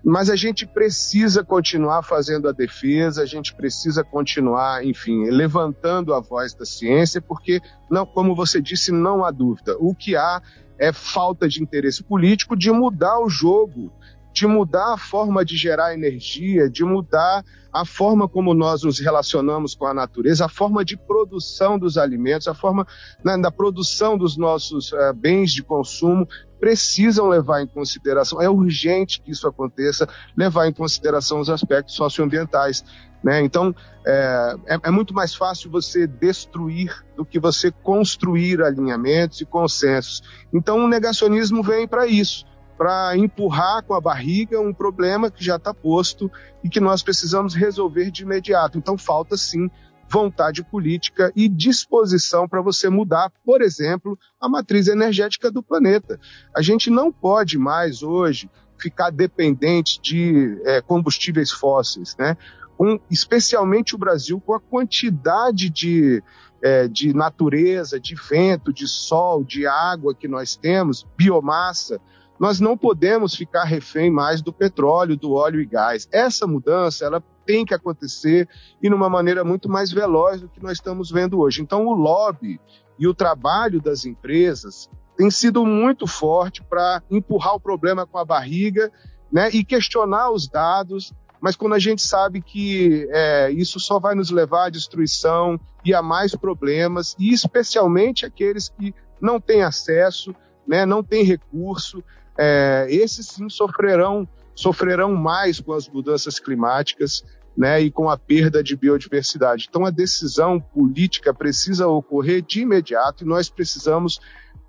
mas 0.06 0.30
a 0.30 0.36
gente 0.36 0.68
precisa 0.68 1.44
continuar 1.44 2.04
fazendo 2.04 2.48
a 2.48 2.52
defesa, 2.52 3.24
a 3.24 3.26
gente 3.26 3.56
precisa 3.56 4.04
continuar, 4.04 4.86
enfim, 4.86 5.30
levantando 5.32 6.14
a 6.14 6.20
voz 6.20 6.54
da 6.54 6.64
ciência, 6.64 7.20
porque, 7.20 7.60
não, 7.90 8.06
como 8.06 8.36
você 8.36 8.62
disse, 8.62 8.92
não 8.92 9.26
há 9.26 9.32
dúvida. 9.32 9.76
O 9.80 9.96
que 9.96 10.16
há 10.16 10.42
é 10.84 10.92
falta 10.92 11.48
de 11.48 11.64
interesse 11.64 12.04
político 12.04 12.58
de 12.58 12.70
mudar 12.70 13.20
o 13.20 13.30
jogo 13.30 13.90
de 14.34 14.48
mudar 14.48 14.94
a 14.94 14.98
forma 14.98 15.46
de 15.46 15.56
gerar 15.56 15.94
energia, 15.94 16.68
de 16.68 16.84
mudar 16.84 17.46
a 17.72 17.86
forma 17.86 18.28
como 18.28 18.54
nós 18.54 18.84
nos 18.84 19.00
relacionamos 19.00 19.76
com 19.76 19.86
a 19.86 19.94
natureza, 19.94 20.46
a 20.46 20.50
forma 20.50 20.84
de 20.84 20.98
produção 20.98 21.78
dos 21.78 21.98
alimentos, 21.98 22.48
a 22.48 22.54
forma 22.54 22.86
né, 23.24 23.38
da 23.38 23.52
produção 23.52 24.18
dos 24.18 24.36
nossos 24.36 24.92
uh, 24.92 25.14
bens 25.16 25.52
de 25.52 25.64
consumo, 25.64 26.28
precisam 26.60 27.28
levar 27.28 27.62
em 27.62 27.68
consideração, 27.68 28.42
é 28.42 28.50
urgente 28.50 29.22
que 29.22 29.32
isso 29.32 29.48
aconteça, 29.48 30.08
levar 30.36 30.68
em 30.68 30.74
consideração 30.74 31.40
os 31.40 31.50
aspectos 31.50 31.96
socioambientais. 31.96 32.84
Né? 33.24 33.42
Então, 33.44 33.74
é, 34.06 34.56
é, 34.68 34.80
é, 34.84 34.92
muito 34.92 35.14
mais 35.14 35.36
fácil 35.36 35.70
você 35.70 36.08
destruir 36.08 36.92
do 37.16 37.26
que 37.26 37.40
você 37.40 37.72
construir 37.72 38.62
alinhamentos 38.62 39.42
e 39.42 39.46
consensos. 39.46 40.22
Então, 40.54 40.84
o 40.84 40.88
negacionismo 40.88 41.62
vem 41.62 41.88
para 41.88 42.08
isso 42.08 42.46
para 42.84 43.16
empurrar 43.16 43.82
com 43.84 43.94
a 43.94 44.02
barriga 44.02 44.60
um 44.60 44.74
problema 44.74 45.32
que 45.32 45.42
já 45.42 45.56
está 45.56 45.74
posto 45.74 46.30
e 46.62 46.68
que 46.68 46.82
nós 46.82 47.02
precisamos 47.02 47.56
resolver 47.56 48.12
de 48.12 48.24
imediato. 48.24 48.78
Então, 48.78 48.98
falta 48.98 49.38
sim 49.38 49.72
vontade 50.10 50.62
política 50.66 51.32
e 51.34 51.48
disposição 51.48 52.46
para 52.46 52.62
você 52.62 52.90
mudar, 52.90 53.32
por 53.46 53.62
exemplo, 53.62 54.20
a 54.38 54.50
matriz 54.50 54.90
energética 54.90 55.50
do 55.50 55.64
planeta. 55.64 56.20
A 56.54 56.62
gente 56.62 56.90
não 56.90 57.10
pode 57.10 57.58
mais 57.58 58.04
hoje 58.04 58.52
ficar 58.78 59.12
dependente 59.12 60.02
de 60.02 60.62
é, 60.66 60.82
combustíveis 60.82 61.52
fósseis, 61.52 62.18
né? 62.20 62.36
Um, 62.78 63.00
especialmente 63.10 63.96
o 63.96 63.98
Brasil, 63.98 64.42
com 64.42 64.54
a 64.54 64.60
quantidade 64.60 65.70
de, 65.70 66.22
é, 66.62 66.90
de 66.90 67.14
natureza, 67.14 67.98
de 67.98 68.14
vento, 68.14 68.74
de 68.74 68.90
sol, 68.90 69.42
de 69.42 69.66
água 69.66 70.14
que 70.14 70.28
nós 70.28 70.58
temos, 70.58 71.08
biomassa, 71.16 72.02
nós 72.44 72.60
não 72.60 72.78
podemos 72.78 73.34
ficar 73.36 73.64
refém 73.64 74.12
mais 74.12 74.42
do 74.42 74.52
petróleo, 74.52 75.16
do 75.16 75.32
óleo 75.32 75.62
e 75.62 75.66
gás. 75.66 76.10
Essa 76.12 76.46
mudança, 76.46 77.06
ela 77.06 77.24
tem 77.46 77.64
que 77.64 77.74
acontecer 77.74 78.50
e 78.82 78.90
numa 78.90 79.10
maneira 79.10 79.46
muito 79.46 79.70
mais 79.70 79.94
veloz 79.94 80.42
do 80.42 80.50
que 80.50 80.62
nós 80.62 80.74
estamos 80.74 81.10
vendo 81.10 81.40
hoje. 81.40 81.62
Então, 81.62 81.88
o 81.88 81.94
lobby 81.94 82.60
e 83.00 83.08
o 83.08 83.14
trabalho 83.14 83.82
das 83.82 84.04
empresas 84.04 84.90
tem 85.16 85.32
sido 85.32 85.66
muito 85.66 86.06
forte 86.06 86.62
para 86.62 87.02
empurrar 87.10 87.56
o 87.56 87.62
problema 87.62 88.06
com 88.06 88.18
a 88.18 88.26
barriga 88.26 88.92
né, 89.32 89.50
e 89.54 89.64
questionar 89.64 90.30
os 90.30 90.46
dados, 90.46 91.14
mas 91.40 91.56
quando 91.56 91.76
a 91.76 91.80
gente 91.80 92.02
sabe 92.02 92.42
que 92.42 93.08
é, 93.12 93.52
isso 93.52 93.80
só 93.80 94.02
vai 94.02 94.16
nos 94.16 94.32
levar 94.32 94.66
à 94.66 94.70
destruição 94.70 95.58
e 95.86 95.94
a 95.94 96.02
mais 96.02 96.36
problemas, 96.36 97.16
e 97.18 97.32
especialmente 97.32 98.26
aqueles 98.26 98.68
que 98.68 98.94
não 99.22 99.40
têm 99.40 99.64
acesso, 99.64 100.36
né, 100.68 100.86
não 100.86 101.02
têm 101.02 101.24
recurso, 101.24 102.04
é, 102.38 102.88
esses 102.90 103.28
sim 103.28 103.50
sofrerão, 103.50 104.28
sofrerão 104.56 105.14
mais 105.16 105.60
com 105.60 105.74
as 105.74 105.88
mudanças 105.88 106.40
climáticas 106.40 107.24
né, 107.56 107.82
e 107.82 107.92
com 107.92 108.10
a 108.10 108.18
perda 108.18 108.64
de 108.64 108.76
biodiversidade. 108.76 109.68
Então, 109.70 109.86
a 109.86 109.92
decisão 109.92 110.60
política 110.60 111.34
precisa 111.34 111.88
ocorrer 111.88 112.42
de 112.42 112.62
imediato 112.62 113.24
e 113.24 113.28
nós 113.28 113.50
precisamos, 113.50 114.20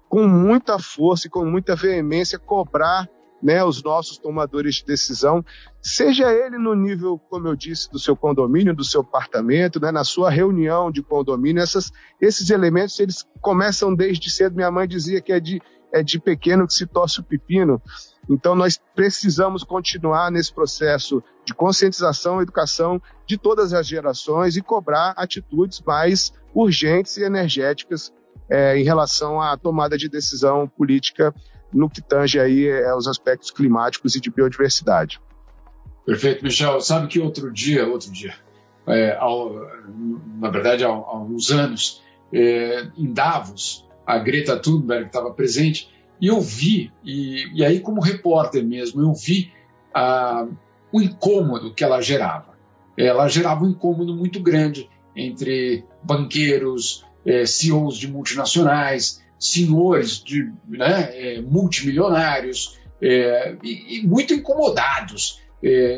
com 0.09 0.27
muita 0.29 0.79
força 0.79 1.27
e 1.27 1.31
com 1.31 1.45
muita 1.45 1.75
veemência, 1.75 2.39
cobrar 2.39 3.09
né, 3.43 3.63
os 3.63 3.83
nossos 3.83 4.17
tomadores 4.17 4.77
de 4.77 4.87
decisão, 4.87 5.45
seja 5.83 6.33
ele 6.33 6.57
no 6.57 6.75
nível, 6.75 7.19
como 7.29 7.47
eu 7.47 7.55
disse, 7.55 7.91
do 7.91 7.99
seu 7.99 8.17
condomínio, 8.17 8.75
do 8.75 8.85
seu 8.85 9.03
apartamento, 9.03 9.79
né, 9.79 9.93
na 9.93 10.03
sua 10.03 10.31
reunião 10.31 10.91
de 10.91 11.03
condomínio, 11.03 11.63
essas, 11.63 11.93
esses 12.19 12.49
elementos 12.49 12.99
eles 12.99 13.27
começam 13.43 13.95
desde 13.95 14.31
cedo. 14.31 14.57
Minha 14.57 14.71
mãe 14.71 14.89
dizia 14.89 15.21
que 15.21 15.31
é 15.31 15.39
de 15.39 15.61
é 15.95 16.03
de 16.03 16.19
pequeno 16.19 16.67
que 16.67 16.75
se 16.75 16.87
torce 16.87 17.21
o 17.21 17.23
pepino. 17.23 17.81
Então, 18.29 18.57
nós 18.57 18.81
precisamos 18.97 19.63
continuar 19.63 20.31
nesse 20.31 20.53
processo 20.53 21.23
de 21.47 21.55
conscientização 21.55 22.43
educação 22.43 23.01
de 23.27 23.39
todas 23.39 23.73
as 23.73 23.87
gerações 23.87 24.57
e 24.57 24.63
cobrar 24.63 25.15
atitudes 25.17 25.81
mais 25.81 26.33
urgentes 26.53 27.17
e 27.17 27.23
energéticas 27.23 28.13
é, 28.51 28.77
em 28.77 28.83
relação 28.83 29.41
à 29.41 29.57
tomada 29.57 29.97
de 29.97 30.09
decisão 30.09 30.67
política 30.67 31.33
no 31.73 31.89
que 31.89 32.03
tange 32.03 32.41
aí 32.41 32.67
é, 32.67 32.93
os 32.95 33.07
aspectos 33.07 33.53
climáticos 33.53 34.17
e 34.17 34.21
de 34.21 34.31
biodiversidade. 34.31 35.21
Perfeito, 36.05 36.43
Michel. 36.43 36.81
Sabe 36.81 37.07
que 37.07 37.21
outro 37.21 37.53
dia, 37.53 37.87
outro 37.87 38.11
dia, 38.11 38.35
é, 38.87 39.17
ao, 39.17 39.53
na 40.39 40.51
verdade 40.51 40.85
há, 40.85 40.89
há 40.89 40.93
alguns 40.93 41.51
anos, 41.51 42.03
é, 42.33 42.89
em 42.97 43.13
Davos, 43.13 43.85
a 44.07 44.19
Greta 44.19 44.59
Thunberg 44.59 45.07
estava 45.07 45.33
presente, 45.33 45.89
e 46.21 46.29
eu 46.29 46.41
vi, 46.41 46.93
e, 47.05 47.45
e 47.55 47.65
aí 47.65 47.81
como 47.81 48.01
repórter 48.01 48.65
mesmo, 48.65 49.03
eu 49.03 49.13
vi 49.13 49.53
ah, 49.93 50.47
o 50.93 51.03
incômodo 51.03 51.75
que 51.75 51.83
ela 51.83 52.01
gerava. 52.01 52.55
Ela 52.97 53.29
gerava 53.29 53.65
um 53.65 53.71
incômodo 53.71 54.15
muito 54.15 54.41
grande 54.41 54.89
entre 55.17 55.85
banqueiros, 56.03 57.05
eh, 57.25 57.47
CEOs 57.47 57.97
de 57.97 58.09
multinacionais, 58.09 59.23
senhores 59.39 60.23
de 60.23 60.53
né, 60.69 61.11
eh, 61.13 61.41
multimilionários, 61.43 62.79
eh, 63.01 63.57
e, 63.63 63.99
e, 63.99 64.07
muito 64.07 64.35
incomodados. 64.35 65.43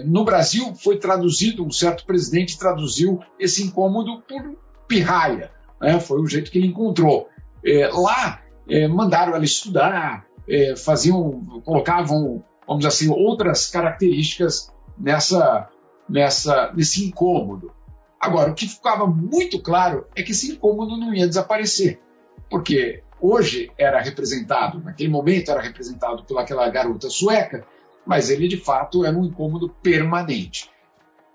No 0.05 0.25
Brasil 0.25 0.77
foi 0.77 0.97
traduzido, 0.97 1.67
um 1.67 1.73
certo 1.73 2.07
presidente 2.07 2.57
traduziu 2.57 3.19
esse 3.37 3.65
incômodo 3.65 4.23
por 4.23 4.57
pirraia, 4.87 5.51
né, 5.81 5.99
foi 5.99 6.21
o 6.21 6.27
jeito 6.27 6.53
que 6.53 6.59
ele 6.59 6.69
encontrou. 6.69 7.29
É, 7.67 7.89
lá, 7.89 8.43
é, 8.69 8.87
mandaram 8.87 9.35
ela 9.35 9.45
estudar, 9.45 10.25
é, 10.49 10.77
faziam, 10.77 11.63
colocavam, 11.65 12.45
vamos 12.67 12.85
dizer 12.85 12.89
assim, 12.89 13.11
outras 13.11 13.67
características 13.67 14.73
nessa, 14.97 15.69
nessa, 16.09 16.73
nesse 16.75 17.05
incômodo. 17.05 17.73
Agora, 18.21 18.51
o 18.51 18.55
que 18.55 18.69
ficava 18.69 19.07
muito 19.07 19.61
claro 19.61 20.07
é 20.15 20.23
que 20.23 20.33
esse 20.33 20.53
incômodo 20.53 20.97
não 20.97 21.13
ia 21.13 21.27
desaparecer, 21.27 22.01
porque 22.49 23.03
hoje 23.21 23.71
era 23.77 24.01
representado, 24.01 24.81
naquele 24.81 25.11
momento 25.11 25.51
era 25.51 25.61
representado 25.61 26.25
pelaquela 26.25 26.69
garota 26.71 27.11
sueca, 27.11 27.67
mas 28.07 28.31
ele 28.31 28.49
de 28.49 28.57
fato 28.57 29.05
era 29.05 29.17
um 29.17 29.25
incômodo 29.25 29.69
permanente. 29.83 30.71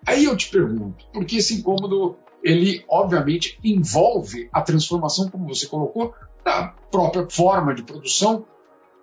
Aí 0.05 0.25
eu 0.25 0.35
te 0.35 0.50
pergunto, 0.50 1.05
por 1.13 1.25
que 1.25 1.38
esse 1.38 1.55
incômodo 1.55 2.17
ele 2.43 2.83
obviamente 2.89 3.60
envolve 3.63 4.50
a 4.51 4.62
transformação, 4.62 5.29
como 5.29 5.48
você 5.48 5.67
colocou, 5.67 6.13
da 6.43 6.74
própria 6.89 7.27
forma 7.29 7.74
de 7.74 7.83
produção, 7.83 8.45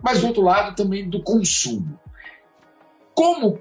mas 0.03 0.21
do 0.21 0.27
outro 0.27 0.43
lado 0.43 0.75
também 0.75 1.09
do 1.09 1.23
consumo. 1.23 1.99
Como 3.15 3.59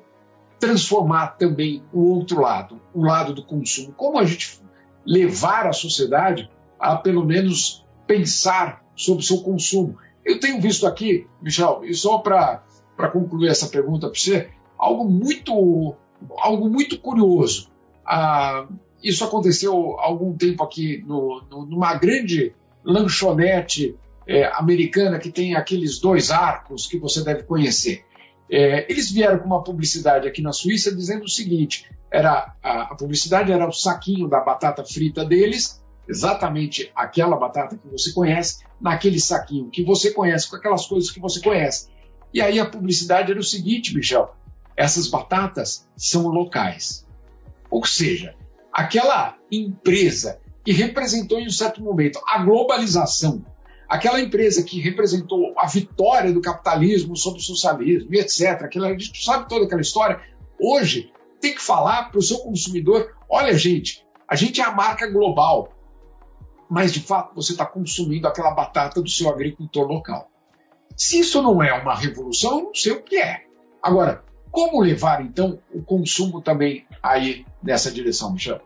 transformar 0.59 1.37
também 1.37 1.83
o 1.93 2.11
outro 2.11 2.41
lado, 2.41 2.81
o 2.93 3.03
lado 3.03 3.33
do 3.33 3.43
consumo? 3.43 3.93
Como 3.93 4.19
a 4.19 4.25
gente 4.25 4.59
levar 5.05 5.67
a 5.67 5.73
sociedade 5.73 6.49
a 6.79 6.95
pelo 6.95 7.25
menos 7.25 7.85
pensar 8.05 8.83
sobre 8.95 9.23
o 9.23 9.25
seu 9.25 9.41
consumo? 9.41 9.97
Eu 10.25 10.39
tenho 10.39 10.59
visto 10.59 10.85
aqui, 10.85 11.27
Michel, 11.41 11.81
e 11.85 11.93
só 11.93 12.17
para 12.17 12.61
concluir 13.11 13.49
essa 13.49 13.67
pergunta 13.67 14.09
para 14.09 14.19
você, 14.19 14.49
algo 14.77 15.05
muito, 15.05 15.95
algo 16.37 16.69
muito 16.69 16.99
curioso. 16.99 17.71
Ah, 18.05 18.67
isso 19.03 19.23
aconteceu 19.23 19.99
há 19.99 20.05
algum 20.05 20.35
tempo 20.35 20.63
aqui 20.63 21.03
no, 21.05 21.43
no, 21.49 21.65
numa 21.65 21.93
grande 21.95 22.53
lanchonete 22.83 23.95
é, 24.27 24.45
americana 24.53 25.19
que 25.19 25.31
tem 25.31 25.55
aqueles 25.55 25.99
dois 25.99 26.31
arcos 26.31 26.87
que 26.87 26.97
você 26.97 27.23
deve 27.23 27.43
conhecer. 27.43 28.03
É, 28.49 28.89
eles 28.91 29.11
vieram 29.11 29.39
com 29.39 29.45
uma 29.45 29.63
publicidade 29.63 30.27
aqui 30.27 30.41
na 30.41 30.51
Suíça 30.51 30.93
dizendo 30.95 31.23
o 31.25 31.29
seguinte: 31.29 31.89
era 32.11 32.53
a, 32.63 32.81
a, 32.83 32.95
publicidade 32.95 33.51
era 33.51 33.67
o 33.67 33.73
saquinho 33.73 34.27
da 34.27 34.39
batata 34.39 34.83
frita 34.85 35.25
deles, 35.25 35.83
exatamente 36.07 36.91
aquela 36.95 37.35
batata 37.35 37.77
que 37.77 37.87
você 37.89 38.13
conhece, 38.13 38.63
naquele 38.79 39.19
saquinho 39.19 39.69
que 39.69 39.83
você 39.83 40.11
conhece, 40.11 40.49
com 40.49 40.55
aquelas 40.55 40.85
coisas 40.85 41.11
que 41.11 41.19
você 41.19 41.41
conhece. 41.41 41.89
E 42.33 42.41
aí 42.41 42.59
a 42.59 42.65
publicidade 42.65 43.31
era 43.31 43.39
o 43.39 43.43
seguinte, 43.43 43.93
Michel: 43.93 44.33
essas 44.75 45.07
batatas 45.07 45.87
são 45.95 46.27
locais. 46.27 47.05
Ou 47.69 47.85
seja, 47.85 48.35
aquela 48.77 49.35
empresa 49.51 50.39
que 50.63 50.71
representou 50.71 51.39
em 51.39 51.47
um 51.47 51.51
certo 51.51 51.81
momento 51.81 52.21
a 52.27 52.43
globalização, 52.43 53.43
aquela 53.89 54.21
empresa 54.21 54.61
que 54.61 54.79
representou 54.79 55.51
a 55.57 55.65
vitória 55.65 56.31
do 56.31 56.41
capitalismo 56.41 57.17
sobre 57.17 57.39
o 57.39 57.43
socialismo 57.43 58.13
etc. 58.13 58.61
Aquela, 58.61 58.89
a 58.89 58.91
gente 58.91 59.25
sabe 59.25 59.49
toda 59.49 59.65
aquela 59.65 59.81
história. 59.81 60.21
Hoje 60.59 61.11
tem 61.41 61.55
que 61.55 61.61
falar 61.61 62.11
para 62.11 62.19
o 62.19 62.21
seu 62.21 62.37
consumidor: 62.37 63.15
olha, 63.27 63.57
gente, 63.57 64.05
a 64.27 64.35
gente 64.35 64.61
é 64.61 64.63
a 64.63 64.71
marca 64.71 65.09
global, 65.09 65.73
mas 66.69 66.93
de 66.93 66.99
fato 66.99 67.33
você 67.33 67.53
está 67.53 67.65
consumindo 67.65 68.27
aquela 68.27 68.51
batata 68.51 69.01
do 69.01 69.09
seu 69.09 69.27
agricultor 69.27 69.87
local. 69.87 70.29
Se 70.95 71.19
isso 71.19 71.41
não 71.41 71.63
é 71.63 71.73
uma 71.73 71.95
revolução, 71.95 72.59
eu 72.59 72.65
não 72.65 72.75
sei 72.75 72.91
o 72.91 73.01
que 73.01 73.15
é. 73.15 73.43
Agora, 73.81 74.23
como 74.51 74.81
levar 74.81 75.21
então 75.21 75.59
o 75.73 75.81
consumo 75.81 76.41
também 76.41 76.85
aí 77.01 77.45
nessa 77.61 77.91
direção, 77.91 78.33
Michel? 78.33 78.61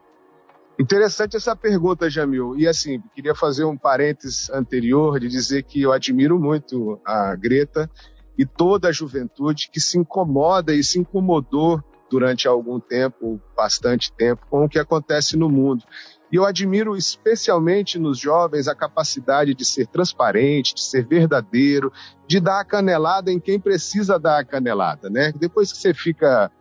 Interessante 0.80 1.38
essa 1.38 1.56
pergunta, 1.56 2.10
Jamil. 2.10 2.58
E 2.58 2.68
assim, 2.68 3.00
queria 3.14 3.36
fazer 3.36 3.66
um 3.66 3.78
parênteses 3.78 4.50
anterior 4.50 5.20
de 5.20 5.28
dizer 5.28 5.64
que 5.64 5.82
eu 5.82 5.92
admiro 5.92 6.40
muito 6.40 7.00
a 7.06 7.36
Greta 7.36 7.90
e 8.38 8.46
toda 8.46 8.90
a 8.90 8.92
juventude 8.92 9.70
que 9.72 9.80
se 9.80 10.00
incomoda 10.00 10.74
e 10.74 10.84
se 10.84 10.98
incomodou 10.98 11.84
durante 12.10 12.48
algum 12.48 12.80
tempo, 12.80 13.40
bastante 13.56 14.12
tempo, 14.12 14.46
com 14.50 14.66
o 14.66 14.70
que 14.70 14.80
acontece 14.80 15.38
no 15.38 15.50
mundo. 15.50 15.84
E 16.32 16.36
eu 16.36 16.46
admiro 16.46 16.96
especialmente 16.96 18.00
nos 18.00 18.18
jovens 18.18 18.68
a 18.68 18.76
capacidade 18.76 19.54
de 19.54 19.66
ser 19.66 19.88
transparente, 19.88 20.74
de 20.74 20.82
ser 20.82 21.06
verdadeiro, 21.06 21.92
de 22.26 22.40
dar 22.40 22.62
a 22.62 22.66
canelada 22.66 23.32
em 23.32 23.40
quem 23.40 23.60
precisa 23.60 24.18
dar 24.18 24.40
a 24.40 24.46
canelada, 24.46 25.10
né? 25.10 25.34
Depois 25.36 25.72
que 25.74 25.80
você 25.80 25.94
fica 25.94 26.52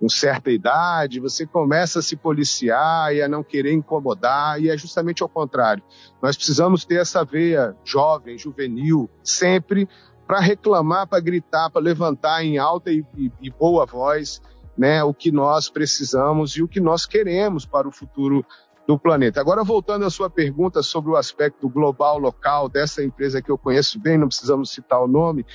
com 0.00 0.08
certa 0.08 0.50
idade, 0.50 1.20
você 1.20 1.46
começa 1.46 1.98
a 1.98 2.02
se 2.02 2.16
policiar 2.16 3.14
e 3.14 3.20
a 3.20 3.28
não 3.28 3.44
querer 3.44 3.74
incomodar, 3.74 4.58
e 4.58 4.70
é 4.70 4.76
justamente 4.76 5.22
ao 5.22 5.28
contrário. 5.28 5.82
Nós 6.22 6.36
precisamos 6.36 6.86
ter 6.86 7.02
essa 7.02 7.22
veia 7.22 7.76
jovem, 7.84 8.38
juvenil, 8.38 9.10
sempre 9.22 9.86
para 10.26 10.40
reclamar, 10.40 11.06
para 11.06 11.20
gritar, 11.20 11.68
para 11.68 11.82
levantar 11.82 12.42
em 12.42 12.56
alta 12.56 12.90
e, 12.90 13.04
e, 13.14 13.30
e 13.42 13.50
boa 13.50 13.84
voz 13.84 14.40
né, 14.80 15.04
o 15.04 15.12
que 15.12 15.30
nós 15.30 15.68
precisamos 15.68 16.52
e 16.52 16.62
o 16.62 16.68
que 16.68 16.80
nós 16.80 17.04
queremos 17.04 17.66
para 17.66 17.86
o 17.86 17.92
futuro 17.92 18.42
do 18.86 18.98
planeta. 18.98 19.40
Agora, 19.40 19.62
voltando 19.62 20.04
à 20.04 20.10
sua 20.10 20.28
pergunta 20.28 20.82
sobre 20.82 21.10
o 21.10 21.16
aspecto 21.16 21.68
global, 21.68 22.18
local, 22.18 22.68
dessa 22.68 23.02
empresa 23.02 23.40
que 23.40 23.50
eu 23.50 23.58
conheço 23.58 24.00
bem, 24.00 24.18
não 24.18 24.28
precisamos 24.28 24.70
citar 24.70 25.00
o 25.02 25.06
nome, 25.06 25.46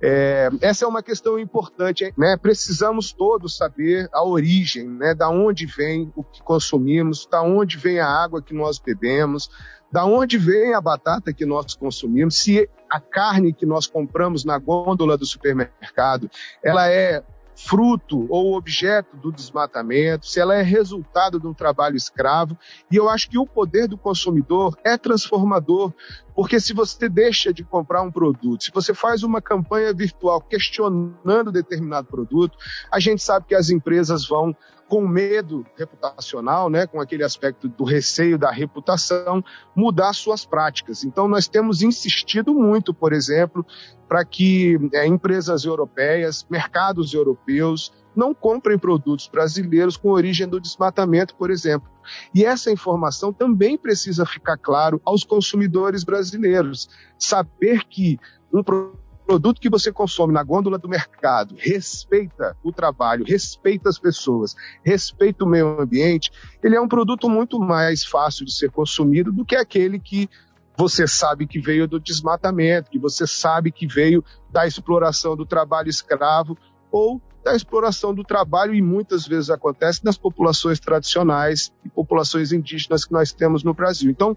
é, 0.00 0.50
essa 0.60 0.84
é 0.84 0.88
uma 0.88 1.02
questão 1.02 1.38
importante, 1.38 2.12
né? 2.18 2.36
Precisamos 2.36 3.12
todos 3.12 3.56
saber 3.56 4.08
a 4.12 4.22
origem, 4.22 4.86
né? 4.88 5.14
Da 5.14 5.30
onde 5.30 5.64
vem 5.64 6.12
o 6.14 6.22
que 6.22 6.42
consumimos, 6.42 7.26
da 7.26 7.42
onde 7.42 7.78
vem 7.78 7.98
a 7.98 8.06
água 8.06 8.42
que 8.42 8.52
nós 8.52 8.78
bebemos, 8.78 9.48
da 9.90 10.04
onde 10.04 10.36
vem 10.36 10.74
a 10.74 10.80
batata 10.80 11.32
que 11.32 11.46
nós 11.46 11.74
consumimos, 11.74 12.36
se 12.36 12.68
a 12.90 13.00
carne 13.00 13.52
que 13.52 13.64
nós 13.64 13.86
compramos 13.86 14.44
na 14.44 14.58
gôndola 14.58 15.16
do 15.16 15.24
supermercado, 15.24 16.30
ela 16.62 16.88
é 16.88 17.22
fruto 17.56 18.26
ou 18.28 18.54
objeto 18.54 19.16
do 19.16 19.32
desmatamento, 19.32 20.26
se 20.26 20.38
ela 20.38 20.54
é 20.54 20.62
resultado 20.62 21.40
de 21.40 21.46
um 21.46 21.54
trabalho 21.54 21.96
escravo. 21.96 22.56
E 22.90 22.96
eu 22.96 23.08
acho 23.08 23.30
que 23.30 23.38
o 23.38 23.46
poder 23.46 23.88
do 23.88 23.96
consumidor 23.96 24.76
é 24.84 24.98
transformador, 24.98 25.92
porque 26.36 26.60
se 26.60 26.74
você 26.74 27.08
deixa 27.08 27.50
de 27.50 27.64
comprar 27.64 28.02
um 28.02 28.12
produto, 28.12 28.62
se 28.62 28.70
você 28.70 28.92
faz 28.92 29.22
uma 29.22 29.40
campanha 29.40 29.94
virtual 29.94 30.38
questionando 30.42 31.50
determinado 31.50 32.08
produto, 32.08 32.58
a 32.92 33.00
gente 33.00 33.22
sabe 33.22 33.46
que 33.46 33.54
as 33.54 33.70
empresas 33.70 34.28
vão 34.28 34.54
com 34.86 35.00
medo 35.08 35.66
reputacional, 35.76 36.68
né, 36.68 36.86
com 36.86 37.00
aquele 37.00 37.24
aspecto 37.24 37.68
do 37.68 37.84
receio 37.84 38.38
da 38.38 38.50
reputação, 38.50 39.42
mudar 39.74 40.12
suas 40.12 40.44
práticas. 40.44 41.04
Então, 41.04 41.26
nós 41.26 41.48
temos 41.48 41.80
insistido 41.80 42.52
muito, 42.52 42.92
por 42.92 43.14
exemplo, 43.14 43.66
para 44.06 44.22
que 44.22 44.78
é, 44.92 45.06
empresas 45.06 45.64
europeias, 45.64 46.46
mercados 46.50 47.14
europeus, 47.14 47.92
não 48.16 48.34
comprem 48.34 48.78
produtos 48.78 49.28
brasileiros 49.28 49.96
com 49.96 50.08
origem 50.10 50.48
do 50.48 50.60
desmatamento, 50.60 51.34
por 51.36 51.50
exemplo. 51.50 51.88
E 52.34 52.44
essa 52.44 52.70
informação 52.70 53.32
também 53.32 53.76
precisa 53.76 54.24
ficar 54.24 54.56
claro 54.56 55.00
aos 55.04 55.22
consumidores 55.22 56.02
brasileiros. 56.02 56.88
Saber 57.18 57.84
que 57.84 58.18
um 58.52 58.62
produto 58.62 59.60
que 59.60 59.68
você 59.68 59.92
consome 59.92 60.32
na 60.32 60.42
gôndola 60.42 60.78
do 60.78 60.88
mercado 60.88 61.54
respeita 61.58 62.56
o 62.62 62.72
trabalho, 62.72 63.24
respeita 63.26 63.88
as 63.88 63.98
pessoas, 63.98 64.54
respeita 64.82 65.44
o 65.44 65.48
meio 65.48 65.80
ambiente, 65.80 66.30
ele 66.62 66.76
é 66.76 66.80
um 66.80 66.88
produto 66.88 67.28
muito 67.28 67.58
mais 67.58 68.04
fácil 68.04 68.46
de 68.46 68.54
ser 68.54 68.70
consumido 68.70 69.32
do 69.32 69.44
que 69.44 69.56
aquele 69.56 69.98
que 69.98 70.30
você 70.78 71.06
sabe 71.06 71.46
que 71.46 71.58
veio 71.58 71.88
do 71.88 71.98
desmatamento, 71.98 72.90
que 72.90 72.98
você 72.98 73.26
sabe 73.26 73.72
que 73.72 73.86
veio 73.86 74.22
da 74.50 74.66
exploração 74.66 75.34
do 75.34 75.46
trabalho 75.46 75.88
escravo 75.88 76.56
ou 76.90 77.20
da 77.44 77.54
exploração 77.54 78.12
do 78.12 78.24
trabalho 78.24 78.74
e 78.74 78.82
muitas 78.82 79.26
vezes 79.26 79.50
acontece 79.50 80.04
nas 80.04 80.18
populações 80.18 80.80
tradicionais 80.80 81.72
e 81.84 81.88
populações 81.88 82.52
indígenas 82.52 83.04
que 83.04 83.12
nós 83.12 83.32
temos 83.32 83.62
no 83.62 83.72
Brasil. 83.72 84.10
Então, 84.10 84.36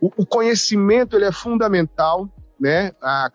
o, 0.00 0.10
o 0.16 0.26
conhecimento 0.26 1.16
ele 1.16 1.26
é 1.26 1.32
fundamental 1.32 2.28
né? 2.60 2.92
A, 3.00 3.30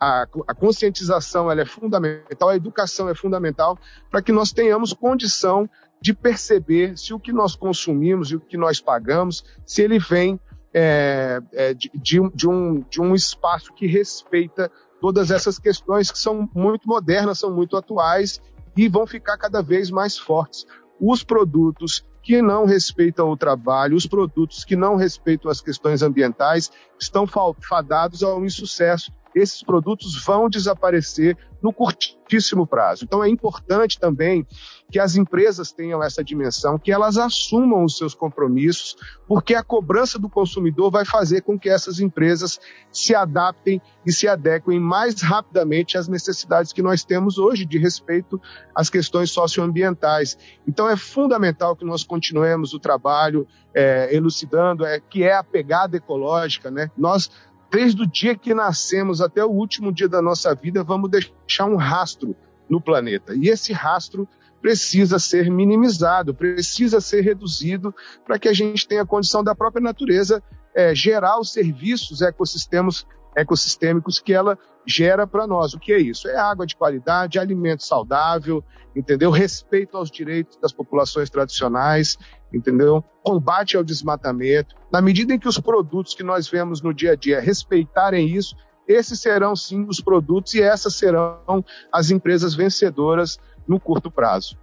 a, 0.00 0.26
a 0.48 0.54
conscientização 0.54 1.48
ela 1.48 1.62
é 1.62 1.64
fundamental, 1.64 2.48
a 2.48 2.56
educação 2.56 3.08
é 3.08 3.14
fundamental 3.14 3.78
para 4.10 4.20
que 4.20 4.32
nós 4.32 4.50
tenhamos 4.50 4.92
condição 4.92 5.70
de 6.02 6.12
perceber 6.12 6.98
se 6.98 7.14
o 7.14 7.20
que 7.20 7.32
nós 7.32 7.54
consumimos 7.54 8.32
e 8.32 8.36
o 8.36 8.40
que 8.40 8.56
nós 8.56 8.80
pagamos, 8.80 9.44
se 9.64 9.80
ele 9.80 9.98
vem 10.00 10.40
é, 10.74 11.40
é, 11.52 11.72
de, 11.72 11.88
de, 11.94 12.20
um, 12.20 12.28
de, 12.30 12.48
um, 12.48 12.80
de 12.90 13.00
um 13.00 13.14
espaço 13.14 13.72
que 13.72 13.86
respeita 13.86 14.70
todas 15.04 15.30
essas 15.30 15.58
questões 15.58 16.10
que 16.10 16.18
são 16.18 16.48
muito 16.54 16.88
modernas, 16.88 17.38
são 17.38 17.54
muito 17.54 17.76
atuais 17.76 18.40
e 18.74 18.88
vão 18.88 19.06
ficar 19.06 19.36
cada 19.36 19.60
vez 19.60 19.90
mais 19.90 20.16
fortes. 20.16 20.64
Os 20.98 21.22
produtos 21.22 22.02
que 22.22 22.40
não 22.40 22.64
respeitam 22.64 23.28
o 23.28 23.36
trabalho, 23.36 23.98
os 23.98 24.06
produtos 24.06 24.64
que 24.64 24.74
não 24.74 24.96
respeitam 24.96 25.50
as 25.50 25.60
questões 25.60 26.00
ambientais, 26.00 26.70
estão 26.98 27.26
fadados 27.60 28.22
ao 28.22 28.42
insucesso. 28.46 29.12
Esses 29.34 29.62
produtos 29.62 30.22
vão 30.24 30.48
desaparecer 30.48 31.36
no 31.64 31.72
curtíssimo 31.72 32.66
prazo. 32.66 33.04
Então 33.04 33.24
é 33.24 33.28
importante 33.28 33.98
também 33.98 34.46
que 34.90 34.98
as 34.98 35.16
empresas 35.16 35.72
tenham 35.72 36.02
essa 36.02 36.22
dimensão, 36.22 36.78
que 36.78 36.92
elas 36.92 37.16
assumam 37.16 37.84
os 37.84 37.96
seus 37.96 38.14
compromissos, 38.14 38.94
porque 39.26 39.54
a 39.54 39.62
cobrança 39.62 40.18
do 40.18 40.28
consumidor 40.28 40.90
vai 40.90 41.06
fazer 41.06 41.40
com 41.40 41.58
que 41.58 41.70
essas 41.70 42.00
empresas 42.00 42.60
se 42.92 43.14
adaptem 43.14 43.80
e 44.04 44.12
se 44.12 44.28
adequem 44.28 44.78
mais 44.78 45.22
rapidamente 45.22 45.96
às 45.96 46.06
necessidades 46.06 46.70
que 46.70 46.82
nós 46.82 47.02
temos 47.02 47.38
hoje 47.38 47.64
de 47.64 47.78
respeito 47.78 48.38
às 48.74 48.90
questões 48.90 49.30
socioambientais. 49.30 50.36
Então 50.68 50.88
é 50.88 50.96
fundamental 50.96 51.74
que 51.74 51.84
nós 51.84 52.04
continuemos 52.04 52.74
o 52.74 52.78
trabalho 52.78 53.48
é, 53.74 54.14
elucidando, 54.14 54.84
é, 54.84 55.00
que 55.00 55.24
é 55.24 55.34
a 55.34 55.42
pegada 55.42 55.96
ecológica, 55.96 56.70
né? 56.70 56.90
Nós 56.96 57.30
desde 57.74 58.02
o 58.02 58.06
dia 58.06 58.36
que 58.36 58.54
nascemos 58.54 59.20
até 59.20 59.44
o 59.44 59.50
último 59.50 59.92
dia 59.92 60.08
da 60.08 60.22
nossa 60.22 60.54
vida, 60.54 60.84
vamos 60.84 61.10
deixar 61.10 61.66
um 61.66 61.74
rastro 61.74 62.36
no 62.70 62.80
planeta. 62.80 63.34
E 63.34 63.48
esse 63.48 63.72
rastro 63.72 64.28
precisa 64.62 65.18
ser 65.18 65.50
minimizado, 65.50 66.32
precisa 66.32 67.00
ser 67.00 67.22
reduzido 67.22 67.92
para 68.24 68.38
que 68.38 68.48
a 68.48 68.52
gente 68.52 68.86
tenha 68.86 69.04
condição 69.04 69.42
da 69.42 69.56
própria 69.56 69.82
natureza 69.82 70.40
é, 70.72 70.94
gerar 70.94 71.40
os 71.40 71.52
serviços 71.52 72.22
ecossistemas, 72.22 73.04
ecossistêmicos 73.34 74.20
que 74.20 74.32
ela 74.32 74.56
gera 74.86 75.26
para 75.26 75.44
nós. 75.44 75.74
O 75.74 75.80
que 75.80 75.92
é 75.92 75.98
isso? 75.98 76.28
É 76.28 76.36
água 76.36 76.64
de 76.64 76.76
qualidade, 76.76 77.40
alimento 77.40 77.84
saudável, 77.84 78.62
entendeu? 78.94 79.32
Respeito 79.32 79.96
aos 79.96 80.12
direitos 80.12 80.56
das 80.58 80.72
populações 80.72 81.28
tradicionais, 81.28 82.16
entendeu? 82.54 83.02
Combate 83.22 83.76
ao 83.76 83.84
desmatamento. 83.84 84.74
Na 84.92 85.00
medida 85.02 85.34
em 85.34 85.38
que 85.38 85.48
os 85.48 85.58
produtos 85.58 86.14
que 86.14 86.22
nós 86.22 86.48
vemos 86.48 86.80
no 86.80 86.94
dia 86.94 87.12
a 87.12 87.16
dia 87.16 87.40
respeitarem 87.40 88.28
isso, 88.28 88.56
esses 88.86 89.20
serão 89.20 89.56
sim 89.56 89.86
os 89.88 90.00
produtos 90.00 90.54
e 90.54 90.62
essas 90.62 90.94
serão 90.94 91.64
as 91.92 92.10
empresas 92.10 92.54
vencedoras 92.54 93.38
no 93.66 93.80
curto 93.80 94.10
prazo. 94.10 94.58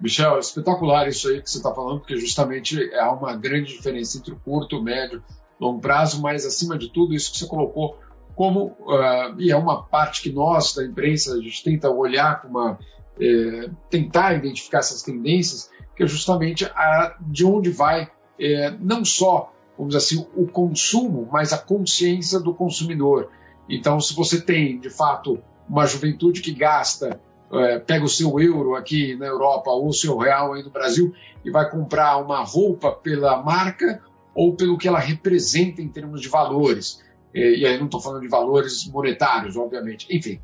Michel, 0.00 0.36
é 0.36 0.40
espetacular 0.40 1.08
isso 1.08 1.28
aí 1.28 1.40
que 1.40 1.48
você 1.48 1.58
está 1.58 1.72
falando, 1.72 2.00
porque 2.00 2.16
justamente 2.16 2.92
há 2.94 3.12
uma 3.12 3.36
grande 3.36 3.72
diferença 3.72 4.18
entre 4.18 4.32
o 4.32 4.36
curto, 4.36 4.82
médio, 4.82 5.22
longo 5.60 5.80
prazo, 5.80 6.20
mas 6.20 6.44
acima 6.44 6.76
de 6.76 6.88
tudo, 6.88 7.14
isso 7.14 7.30
que 7.30 7.38
você 7.38 7.46
colocou 7.46 7.96
como, 8.34 8.76
uh, 8.80 9.38
e 9.38 9.52
é 9.52 9.56
uma 9.56 9.82
parte 9.82 10.22
que 10.22 10.32
nós 10.32 10.74
da 10.74 10.84
imprensa, 10.84 11.34
a 11.34 11.40
gente 11.40 11.62
tenta 11.62 11.90
olhar 11.90 12.42
com 12.42 12.48
uma, 12.48 12.78
eh, 13.20 13.70
tentar 13.90 14.34
identificar 14.34 14.78
essas 14.78 15.02
tendências, 15.02 15.70
que 15.96 16.02
é 16.02 16.06
justamente 16.06 16.64
a, 16.64 17.16
de 17.20 17.44
onde 17.44 17.70
vai 17.70 18.10
é, 18.38 18.70
não 18.80 19.04
só, 19.04 19.52
vamos 19.76 19.94
dizer 19.94 20.16
assim, 20.16 20.26
o 20.34 20.46
consumo, 20.46 21.28
mas 21.30 21.52
a 21.52 21.58
consciência 21.58 22.40
do 22.40 22.54
consumidor. 22.54 23.30
Então, 23.68 24.00
se 24.00 24.14
você 24.14 24.40
tem, 24.40 24.78
de 24.80 24.90
fato, 24.90 25.38
uma 25.68 25.86
juventude 25.86 26.40
que 26.40 26.52
gasta, 26.52 27.20
é, 27.52 27.78
pega 27.78 28.04
o 28.04 28.08
seu 28.08 28.40
euro 28.40 28.74
aqui 28.74 29.14
na 29.16 29.26
Europa 29.26 29.70
ou 29.70 29.88
o 29.88 29.92
seu 29.92 30.16
real 30.16 30.54
aí 30.54 30.62
no 30.62 30.70
Brasil 30.70 31.14
e 31.44 31.50
vai 31.50 31.70
comprar 31.70 32.16
uma 32.16 32.42
roupa 32.42 32.90
pela 32.90 33.42
marca 33.42 34.02
ou 34.34 34.54
pelo 34.56 34.78
que 34.78 34.88
ela 34.88 34.98
representa 34.98 35.82
em 35.82 35.88
termos 35.88 36.20
de 36.20 36.28
valores. 36.28 37.02
É, 37.34 37.58
e 37.58 37.66
aí 37.66 37.78
não 37.78 37.86
estou 37.86 38.00
falando 38.00 38.22
de 38.22 38.28
valores 38.28 38.86
monetários, 38.88 39.56
obviamente. 39.56 40.06
Enfim, 40.10 40.40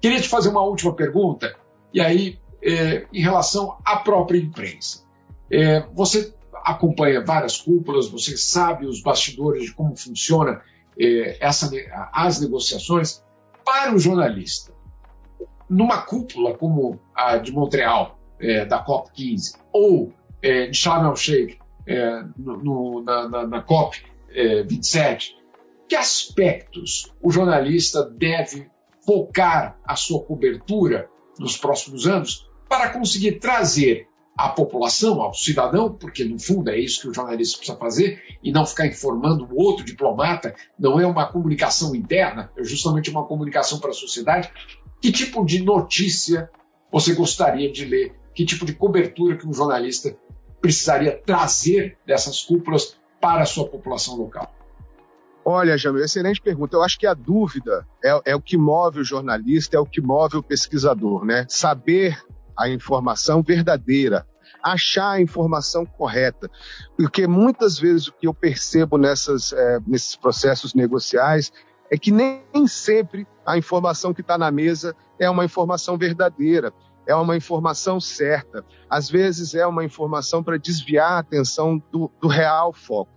queria 0.00 0.20
te 0.20 0.28
fazer 0.28 0.48
uma 0.48 0.62
última 0.62 0.94
pergunta, 0.94 1.54
e 1.92 2.00
aí 2.00 2.38
é, 2.66 3.06
em 3.12 3.22
relação 3.22 3.78
à 3.84 3.96
própria 3.96 4.38
imprensa. 4.38 5.04
É, 5.50 5.86
você 5.94 6.34
acompanha 6.64 7.24
várias 7.24 7.58
cúpulas, 7.58 8.08
você 8.08 8.36
sabe 8.36 8.86
os 8.86 9.00
bastidores 9.00 9.66
de 9.66 9.72
como 9.72 9.96
funciona 9.96 10.60
é, 10.98 11.36
essa, 11.40 11.70
as 12.12 12.40
negociações. 12.40 13.24
Para 13.64 13.94
o 13.94 13.98
jornalista, 13.98 14.72
numa 15.70 16.02
cúpula 16.02 16.56
como 16.56 17.00
a 17.14 17.36
de 17.36 17.52
Montreal, 17.52 18.18
é, 18.40 18.64
da 18.64 18.84
COP15, 18.84 19.58
ou 19.72 20.12
é, 20.42 20.66
de 20.66 20.76
Sharm 20.76 21.06
el-Sheikh, 21.08 21.58
é, 21.86 22.22
na, 22.36 23.28
na, 23.28 23.46
na, 23.46 23.62
COP 23.62 23.96
27, 24.68 25.36
que 25.88 25.96
aspectos 25.96 27.14
o 27.22 27.30
jornalista 27.30 28.04
deve 28.04 28.68
focar 29.06 29.78
a 29.84 29.96
sua 29.96 30.22
cobertura 30.22 31.08
nos 31.38 31.56
próximos 31.56 32.06
anos 32.06 32.45
para 32.68 32.90
conseguir 32.90 33.38
trazer 33.38 34.08
à 34.36 34.48
população, 34.48 35.22
ao 35.22 35.32
cidadão, 35.32 35.92
porque 35.92 36.24
no 36.24 36.38
fundo 36.38 36.70
é 36.70 36.78
isso 36.78 37.00
que 37.00 37.08
o 37.08 37.14
jornalista 37.14 37.56
precisa 37.56 37.78
fazer, 37.78 38.22
e 38.42 38.52
não 38.52 38.66
ficar 38.66 38.86
informando 38.86 39.48
o 39.50 39.56
outro 39.58 39.84
diplomata, 39.84 40.54
não 40.78 41.00
é 41.00 41.06
uma 41.06 41.26
comunicação 41.26 41.94
interna, 41.94 42.50
é 42.56 42.62
justamente 42.62 43.10
uma 43.10 43.24
comunicação 43.24 43.78
para 43.78 43.90
a 43.90 43.94
sociedade. 43.94 44.50
Que 45.00 45.10
tipo 45.10 45.44
de 45.44 45.62
notícia 45.62 46.50
você 46.92 47.14
gostaria 47.14 47.72
de 47.72 47.84
ler? 47.84 48.14
Que 48.34 48.44
tipo 48.44 48.66
de 48.66 48.74
cobertura 48.74 49.36
que 49.36 49.46
um 49.46 49.52
jornalista 49.52 50.16
precisaria 50.60 51.16
trazer 51.24 51.96
dessas 52.06 52.42
cúpulas 52.42 52.96
para 53.20 53.42
a 53.42 53.46
sua 53.46 53.66
população 53.66 54.16
local? 54.16 54.52
Olha, 55.48 55.78
Jamil, 55.78 56.02
excelente 56.02 56.40
pergunta. 56.40 56.76
Eu 56.76 56.82
acho 56.82 56.98
que 56.98 57.06
a 57.06 57.14
dúvida 57.14 57.86
é, 58.04 58.32
é, 58.32 58.36
o 58.36 58.40
que 58.40 58.56
move 58.56 59.00
o 59.00 59.04
jornalista, 59.04 59.76
é 59.76 59.80
o 59.80 59.86
que 59.86 60.00
move 60.00 60.38
o 60.38 60.42
pesquisador, 60.42 61.24
né? 61.24 61.46
Saber 61.48 62.20
a 62.58 62.68
informação 62.68 63.42
verdadeira, 63.42 64.26
achar 64.62 65.12
a 65.12 65.20
informação 65.20 65.84
correta. 65.84 66.50
Porque 66.96 67.26
muitas 67.26 67.78
vezes 67.78 68.08
o 68.08 68.12
que 68.12 68.26
eu 68.26 68.34
percebo 68.34 68.96
nessas, 68.96 69.52
é, 69.52 69.80
nesses 69.86 70.16
processos 70.16 70.74
negociais 70.74 71.52
é 71.90 71.96
que 71.96 72.10
nem 72.10 72.66
sempre 72.66 73.26
a 73.44 73.56
informação 73.56 74.12
que 74.12 74.20
está 74.20 74.36
na 74.36 74.50
mesa 74.50 74.94
é 75.18 75.30
uma 75.30 75.44
informação 75.44 75.96
verdadeira 75.96 76.72
é 77.06 77.14
uma 77.14 77.36
informação 77.36 78.00
certa. 78.00 78.64
Às 78.90 79.08
vezes 79.08 79.54
é 79.54 79.66
uma 79.66 79.84
informação 79.84 80.42
para 80.42 80.58
desviar 80.58 81.12
a 81.12 81.18
atenção 81.18 81.82
do, 81.90 82.10
do, 82.20 82.28
real 82.28 82.72
foco. 82.72 83.10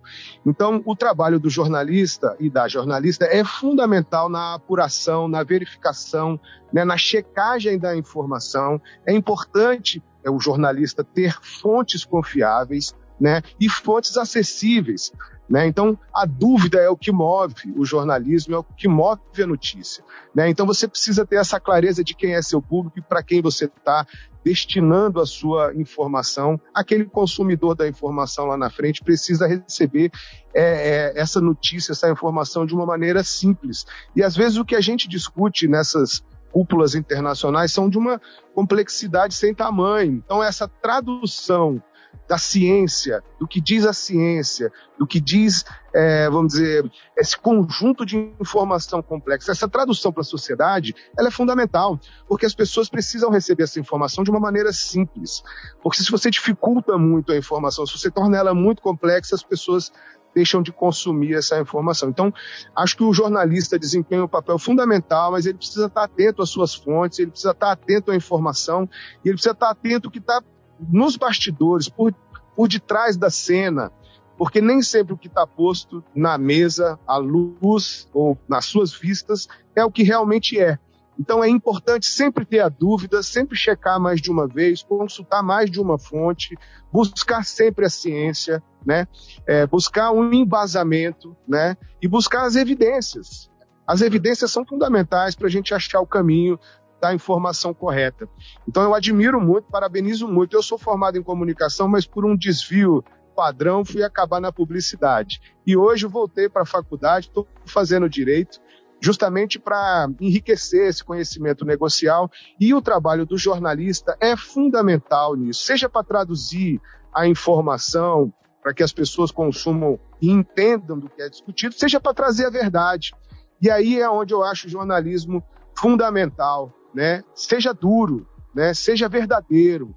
Então, 0.46 0.82
o 0.86 0.94
trabalho 0.94 1.40
do 1.40 1.50
jornalista 1.50 2.36
e 2.38 2.48
da 2.48 2.68
jornalista 2.68 3.24
é 3.26 3.42
fundamental 3.44 4.28
na 4.28 4.54
apuração, 4.54 5.26
na 5.26 5.42
verificação, 5.42 6.38
né, 6.72 6.84
na 6.84 6.96
checagem 6.96 7.78
da 7.78 7.96
informação. 7.96 8.80
É 9.06 9.12
importante 9.12 10.02
é, 10.24 10.30
o 10.30 10.38
jornalista 10.38 11.02
ter 11.02 11.36
fontes 11.42 12.04
confiáveis 12.04 12.94
né, 13.20 13.42
e 13.60 13.68
fontes 13.68 14.16
acessíveis. 14.16 15.12
Né? 15.48 15.66
Então, 15.66 15.98
a 16.14 16.24
dúvida 16.24 16.78
é 16.78 16.88
o 16.88 16.96
que 16.96 17.10
move 17.10 17.74
o 17.76 17.84
jornalismo, 17.84 18.54
é 18.54 18.58
o 18.58 18.62
que 18.62 18.86
move 18.86 19.20
a 19.42 19.46
notícia. 19.46 20.04
Né? 20.32 20.48
Então, 20.48 20.64
você 20.64 20.86
precisa 20.86 21.26
ter 21.26 21.36
essa 21.36 21.58
clareza 21.58 22.04
de 22.04 22.14
quem 22.14 22.34
é 22.34 22.40
seu 22.40 22.62
público 22.62 23.00
e 23.00 23.02
para 23.02 23.20
quem 23.20 23.42
você 23.42 23.64
está 23.64 24.06
destinando 24.44 25.20
a 25.20 25.26
sua 25.26 25.74
informação. 25.74 26.58
Aquele 26.72 27.04
consumidor 27.04 27.74
da 27.74 27.88
informação 27.88 28.46
lá 28.46 28.56
na 28.56 28.70
frente 28.70 29.02
precisa 29.02 29.46
receber 29.46 30.12
é, 30.54 31.12
é, 31.16 31.20
essa 31.20 31.40
notícia, 31.40 31.92
essa 31.92 32.08
informação 32.08 32.64
de 32.64 32.72
uma 32.72 32.86
maneira 32.86 33.24
simples. 33.24 33.84
E 34.14 34.22
às 34.22 34.36
vezes 34.36 34.56
o 34.56 34.64
que 34.64 34.76
a 34.76 34.80
gente 34.80 35.08
discute 35.08 35.66
nessas 35.66 36.24
cúpulas 36.52 36.94
internacionais 36.94 37.72
são 37.72 37.88
de 37.88 37.98
uma 37.98 38.20
complexidade 38.54 39.34
sem 39.34 39.54
tamanho. 39.54 40.22
Então, 40.24 40.42
essa 40.42 40.68
tradução 40.68 41.82
da 42.30 42.38
ciência, 42.38 43.24
do 43.40 43.48
que 43.48 43.60
diz 43.60 43.84
a 43.84 43.92
ciência, 43.92 44.72
do 44.96 45.04
que 45.04 45.20
diz, 45.20 45.64
é, 45.92 46.30
vamos 46.30 46.52
dizer, 46.52 46.88
esse 47.18 47.36
conjunto 47.36 48.06
de 48.06 48.16
informação 48.40 49.02
complexa, 49.02 49.50
essa 49.50 49.68
tradução 49.68 50.12
para 50.12 50.20
a 50.20 50.24
sociedade, 50.24 50.94
ela 51.18 51.26
é 51.26 51.30
fundamental, 51.32 51.98
porque 52.28 52.46
as 52.46 52.54
pessoas 52.54 52.88
precisam 52.88 53.30
receber 53.30 53.64
essa 53.64 53.80
informação 53.80 54.22
de 54.22 54.30
uma 54.30 54.38
maneira 54.38 54.72
simples. 54.72 55.42
Porque 55.82 56.00
se 56.04 56.08
você 56.08 56.30
dificulta 56.30 56.96
muito 56.96 57.32
a 57.32 57.36
informação, 57.36 57.84
se 57.84 57.98
você 57.98 58.08
torna 58.12 58.38
ela 58.38 58.54
muito 58.54 58.80
complexa, 58.80 59.34
as 59.34 59.42
pessoas 59.42 59.90
deixam 60.32 60.62
de 60.62 60.70
consumir 60.70 61.34
essa 61.34 61.58
informação. 61.58 62.10
Então, 62.10 62.32
acho 62.76 62.96
que 62.96 63.02
o 63.02 63.12
jornalista 63.12 63.76
desempenha 63.76 64.22
um 64.22 64.28
papel 64.28 64.56
fundamental, 64.56 65.32
mas 65.32 65.46
ele 65.46 65.58
precisa 65.58 65.86
estar 65.86 66.04
atento 66.04 66.42
às 66.42 66.50
suas 66.50 66.72
fontes, 66.76 67.18
ele 67.18 67.32
precisa 67.32 67.50
estar 67.50 67.72
atento 67.72 68.12
à 68.12 68.14
informação, 68.14 68.88
e 69.24 69.28
ele 69.28 69.34
precisa 69.34 69.52
estar 69.52 69.70
atento 69.70 70.08
que 70.08 70.20
está 70.20 70.40
nos 70.88 71.16
bastidores, 71.16 71.88
por, 71.88 72.14
por 72.56 72.68
detrás 72.68 73.16
da 73.16 73.30
cena, 73.30 73.92
porque 74.36 74.60
nem 74.60 74.80
sempre 74.80 75.12
o 75.12 75.18
que 75.18 75.28
está 75.28 75.46
posto 75.46 76.02
na 76.14 76.38
mesa, 76.38 76.98
à 77.06 77.16
luz 77.16 78.08
ou 78.12 78.38
nas 78.48 78.64
suas 78.64 78.92
vistas 78.92 79.46
é 79.76 79.84
o 79.84 79.90
que 79.90 80.02
realmente 80.02 80.58
é. 80.58 80.78
Então 81.18 81.44
é 81.44 81.48
importante 81.50 82.06
sempre 82.06 82.46
ter 82.46 82.60
a 82.60 82.70
dúvida, 82.70 83.22
sempre 83.22 83.54
checar 83.54 84.00
mais 84.00 84.22
de 84.22 84.30
uma 84.30 84.48
vez, 84.48 84.82
consultar 84.82 85.42
mais 85.42 85.70
de 85.70 85.78
uma 85.78 85.98
fonte, 85.98 86.56
buscar 86.90 87.44
sempre 87.44 87.84
a 87.84 87.90
ciência, 87.90 88.62
né? 88.86 89.06
É, 89.46 89.66
buscar 89.66 90.12
um 90.12 90.32
embasamento, 90.32 91.36
né? 91.46 91.76
E 92.00 92.08
buscar 92.08 92.46
as 92.46 92.56
evidências. 92.56 93.50
As 93.86 94.00
evidências 94.00 94.50
são 94.50 94.64
fundamentais 94.64 95.34
para 95.34 95.48
a 95.48 95.50
gente 95.50 95.74
achar 95.74 96.00
o 96.00 96.06
caminho 96.06 96.58
da 97.00 97.14
informação 97.14 97.72
correta. 97.72 98.28
Então 98.68 98.82
eu 98.82 98.94
admiro 98.94 99.40
muito, 99.40 99.70
parabenizo 99.70 100.28
muito. 100.28 100.56
Eu 100.56 100.62
sou 100.62 100.78
formado 100.78 101.16
em 101.16 101.22
comunicação, 101.22 101.88
mas 101.88 102.06
por 102.06 102.24
um 102.24 102.36
desvio 102.36 103.02
padrão 103.34 103.84
fui 103.84 104.02
acabar 104.02 104.40
na 104.40 104.52
publicidade. 104.52 105.40
E 105.66 105.76
hoje 105.76 106.06
voltei 106.06 106.48
para 106.48 106.62
a 106.62 106.66
faculdade, 106.66 107.28
estou 107.28 107.46
fazendo 107.64 108.08
direito, 108.08 108.60
justamente 109.00 109.58
para 109.58 110.08
enriquecer 110.20 110.88
esse 110.88 111.02
conhecimento 111.02 111.64
negocial. 111.64 112.30
E 112.60 112.74
o 112.74 112.82
trabalho 112.82 113.24
do 113.24 113.38
jornalista 113.38 114.14
é 114.20 114.36
fundamental 114.36 115.34
nisso, 115.36 115.64
seja 115.64 115.88
para 115.88 116.04
traduzir 116.04 116.80
a 117.14 117.26
informação 117.26 118.32
para 118.62 118.74
que 118.74 118.82
as 118.82 118.92
pessoas 118.92 119.30
consumam 119.30 119.98
e 120.20 120.30
entendam 120.30 120.98
do 120.98 121.08
que 121.08 121.22
é 121.22 121.28
discutido, 121.30 121.74
seja 121.74 121.98
para 121.98 122.12
trazer 122.12 122.44
a 122.44 122.50
verdade. 122.50 123.12
E 123.60 123.70
aí 123.70 123.98
é 123.98 124.08
onde 124.08 124.34
eu 124.34 124.44
acho 124.44 124.66
o 124.66 124.70
jornalismo 124.70 125.42
fundamental 125.78 126.74
né? 126.94 127.22
Seja 127.34 127.72
duro, 127.72 128.26
né? 128.54 128.74
Seja 128.74 129.08
verdadeiro, 129.08 129.94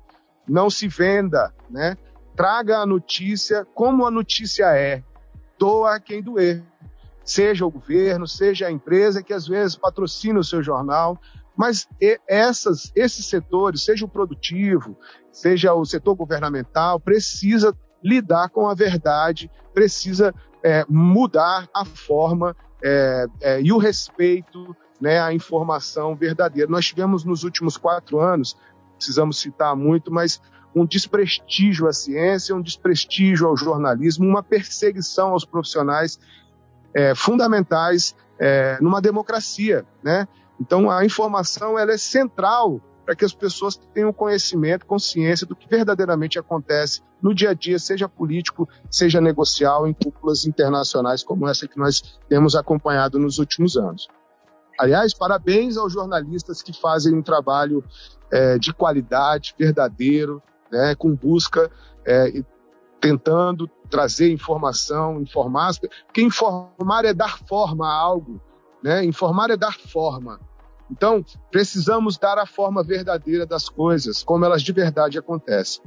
não 0.47 0.69
se 0.69 0.88
venda, 0.88 1.53
né? 1.69 1.97
Traga 2.36 2.79
a 2.79 2.86
notícia 2.86 3.65
como 3.73 4.06
a 4.06 4.12
notícia 4.12 4.65
é. 4.75 5.03
Doa 5.58 5.95
a 5.95 5.99
quem 5.99 6.21
doer. 6.21 6.63
Seja 7.23 7.65
o 7.65 7.71
governo, 7.71 8.27
seja 8.27 8.67
a 8.67 8.71
empresa 8.71 9.23
que 9.23 9.34
às 9.34 9.47
vezes 9.47 9.77
patrocina 9.77 10.39
o 10.39 10.43
seu 10.43 10.62
jornal, 10.62 11.17
mas 11.56 11.88
essas, 12.27 12.91
esses 12.95 13.27
setores, 13.27 13.84
seja 13.84 14.06
o 14.06 14.10
produtivo, 14.10 14.97
seja 15.32 15.73
o 15.73 15.86
setor 15.86 16.15
governamental, 16.15 16.99
precisa 16.99 17.73
lidar 18.03 18.49
com 18.49 18.67
a 18.67 18.73
verdade, 18.73 19.49
precisa 19.73 20.34
é, 20.63 20.86
mudar 20.89 21.69
a 21.73 21.86
forma 21.86 22.56
é, 22.84 23.25
é, 23.41 23.62
e 23.62 23.71
o 23.71 23.77
respeito 23.77 24.75
né, 24.99 25.19
a 25.19 25.34
informação 25.34 26.15
verdadeira. 26.15 26.69
Nós 26.69 26.86
tivemos 26.86 27.23
nos 27.23 27.43
últimos 27.43 27.77
quatro 27.77 28.19
anos, 28.19 28.58
precisamos 28.97 29.39
citar 29.39 29.75
muito, 29.75 30.12
mas 30.12 30.41
um 30.75 30.86
desprestígio 30.86 31.88
à 31.88 31.93
ciência, 31.93 32.56
um 32.56 32.62
desprestígio 32.62 33.47
ao 33.47 33.56
jornalismo, 33.56 34.25
uma 34.25 34.41
perseguição 34.41 35.29
aos 35.29 35.45
profissionais 35.45 36.19
é, 36.93 37.13
fundamentais 37.15 38.15
é, 38.39 38.77
numa 38.82 39.01
democracia, 39.01 39.86
né? 40.03 40.27
Então 40.60 40.89
a 40.89 41.06
informação 41.06 41.77
ela 41.77 41.91
é 41.91 41.97
central 41.97 42.82
para 43.06 43.15
que 43.15 43.25
as 43.25 43.34
pessoas 43.34 43.75
tenham 43.93 44.13
conhecimento, 44.13 44.86
consciência 44.86 45.45
do 45.45 45.56
que 45.56 45.67
verdadeiramente 45.67 46.39
acontece 46.39 47.01
no 47.21 47.36
dia 47.36 47.49
a 47.49 47.53
dia, 47.53 47.77
seja 47.77 48.08
político, 48.08 48.67
seja 48.89 49.19
negocial, 49.19 49.86
em 49.88 49.93
cúpulas 49.93 50.45
internacionais 50.45 51.23
como 51.23 51.47
essa 51.47 51.67
que 51.67 51.77
nós 51.77 52.01
temos 52.29 52.56
acompanhado 52.56 53.19
nos 53.19 53.39
últimos 53.39 53.75
anos. 53.75 54.08
Aliás, 54.79 55.13
parabéns 55.13 55.77
aos 55.77 55.93
jornalistas 55.93 56.62
que 56.62 56.73
fazem 56.73 57.13
um 57.13 57.21
trabalho 57.21 57.83
é, 58.31 58.57
de 58.57 58.73
qualidade, 58.73 59.55
verdadeiro, 59.57 60.41
né, 60.71 60.95
com 60.95 61.15
busca, 61.15 61.69
é, 62.05 62.43
tentando 62.99 63.67
trazer 63.89 64.31
informação, 64.31 65.21
informar, 65.21 65.71
porque 66.05 66.21
informar 66.21 67.05
é 67.05 67.13
dar 67.13 67.38
forma 67.47 67.88
a 67.88 67.93
algo, 67.93 68.41
né? 68.81 69.03
Informar 69.03 69.49
é 69.49 69.57
dar 69.57 69.77
forma. 69.77 70.39
Então, 70.89 71.23
precisamos 71.51 72.17
dar 72.17 72.38
a 72.38 72.45
forma 72.45 72.83
verdadeira 72.83 73.45
das 73.45 73.67
coisas, 73.67 74.23
como 74.23 74.45
elas 74.45 74.62
de 74.62 74.71
verdade 74.71 75.19
acontecem. 75.19 75.83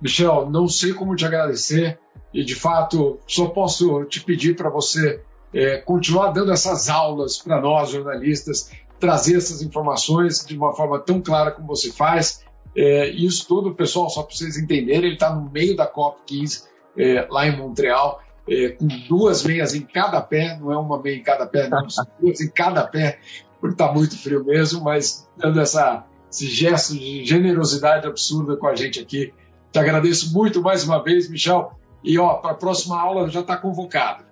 Michel, 0.00 0.50
não 0.50 0.66
sei 0.68 0.92
como 0.92 1.14
te 1.14 1.24
agradecer 1.24 1.98
e, 2.32 2.44
de 2.44 2.54
fato, 2.54 3.18
só 3.26 3.48
posso 3.48 4.04
te 4.04 4.20
pedir 4.20 4.56
para 4.56 4.68
você 4.68 5.22
é, 5.54 5.78
continuar 5.78 6.32
dando 6.32 6.52
essas 6.52 6.88
aulas 6.88 7.38
para 7.38 7.60
nós, 7.60 7.90
jornalistas, 7.90 8.72
trazer 8.98 9.36
essas 9.36 9.62
informações 9.62 10.44
de 10.44 10.56
uma 10.56 10.74
forma 10.74 10.98
tão 10.98 11.20
clara 11.20 11.52
como 11.52 11.68
você 11.68 11.92
faz. 11.92 12.44
É, 12.76 13.08
isso 13.10 13.46
tudo, 13.46 13.72
pessoal, 13.72 14.10
só 14.10 14.24
para 14.24 14.34
vocês 14.34 14.58
entenderem, 14.58 15.04
ele 15.04 15.14
está 15.14 15.32
no 15.32 15.48
meio 15.48 15.76
da 15.76 15.90
COP15, 15.90 16.64
é, 16.98 17.26
lá 17.30 17.46
em 17.46 17.56
Montreal, 17.56 18.20
é, 18.48 18.70
com 18.70 18.88
duas 19.08 19.44
meias 19.44 19.74
em 19.74 19.82
cada 19.82 20.20
pé, 20.20 20.58
não 20.60 20.72
é 20.72 20.76
uma 20.76 21.00
meia 21.00 21.16
em 21.16 21.22
cada 21.22 21.46
pé, 21.46 21.68
não, 21.68 21.88
são 21.88 22.04
duas 22.20 22.40
em 22.40 22.50
cada 22.50 22.84
pé, 22.84 23.20
porque 23.60 23.74
está 23.74 23.92
muito 23.92 24.18
frio 24.18 24.44
mesmo, 24.44 24.82
mas 24.82 25.28
dando 25.36 25.60
essa, 25.60 26.04
esse 26.30 26.48
gesto 26.48 26.94
de 26.94 27.24
generosidade 27.24 28.06
absurda 28.08 28.56
com 28.56 28.66
a 28.66 28.74
gente 28.74 28.98
aqui. 28.98 29.32
Te 29.70 29.78
agradeço 29.78 30.32
muito 30.34 30.60
mais 30.60 30.84
uma 30.84 31.02
vez, 31.02 31.28
Michel. 31.28 31.72
E 32.02 32.18
ó, 32.18 32.34
para 32.34 32.50
a 32.50 32.54
próxima 32.54 33.00
aula 33.00 33.28
já 33.30 33.40
está 33.40 33.56
convocado. 33.56 34.24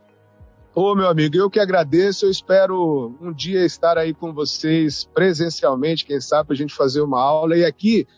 Ô, 0.74 0.94
meu 0.94 1.06
amigo, 1.06 1.36
eu 1.36 1.50
que 1.50 1.60
agradeço. 1.60 2.24
Eu 2.24 2.30
espero 2.30 3.14
um 3.20 3.30
dia 3.30 3.62
estar 3.62 3.98
aí 3.98 4.14
com 4.14 4.32
vocês 4.32 5.04
presencialmente, 5.12 6.06
quem 6.06 6.18
sabe, 6.18 6.46
para 6.46 6.54
a 6.54 6.56
gente 6.56 6.74
fazer 6.74 7.02
uma 7.02 7.20
aula. 7.20 7.58
E 7.58 7.62
aqui, 7.62 8.08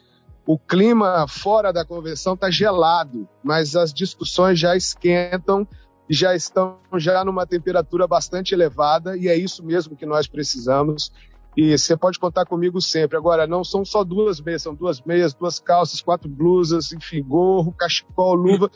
o 0.46 0.56
clima 0.56 1.26
fora 1.26 1.72
da 1.72 1.84
convenção 1.84 2.34
está 2.34 2.48
gelado, 2.52 3.28
mas 3.42 3.74
as 3.74 3.92
discussões 3.92 4.56
já 4.56 4.76
esquentam 4.76 5.66
e 6.08 6.14
já 6.14 6.36
estão 6.36 6.78
já 6.96 7.24
numa 7.24 7.44
temperatura 7.44 8.06
bastante 8.06 8.54
elevada, 8.54 9.16
e 9.16 9.26
é 9.26 9.34
isso 9.36 9.64
mesmo 9.64 9.96
que 9.96 10.06
nós 10.06 10.28
precisamos. 10.28 11.10
E 11.56 11.76
você 11.76 11.96
pode 11.96 12.20
contar 12.20 12.44
comigo 12.46 12.80
sempre. 12.80 13.16
Agora, 13.16 13.48
não 13.48 13.64
são 13.64 13.84
só 13.84 14.04
duas 14.04 14.40
meias, 14.40 14.62
são 14.62 14.74
duas 14.76 15.00
meias, 15.00 15.34
duas 15.34 15.58
calças, 15.58 16.00
quatro 16.00 16.28
blusas, 16.28 16.92
enfim, 16.92 17.20
gorro, 17.20 17.72
cachecol, 17.72 18.34
luva. 18.34 18.70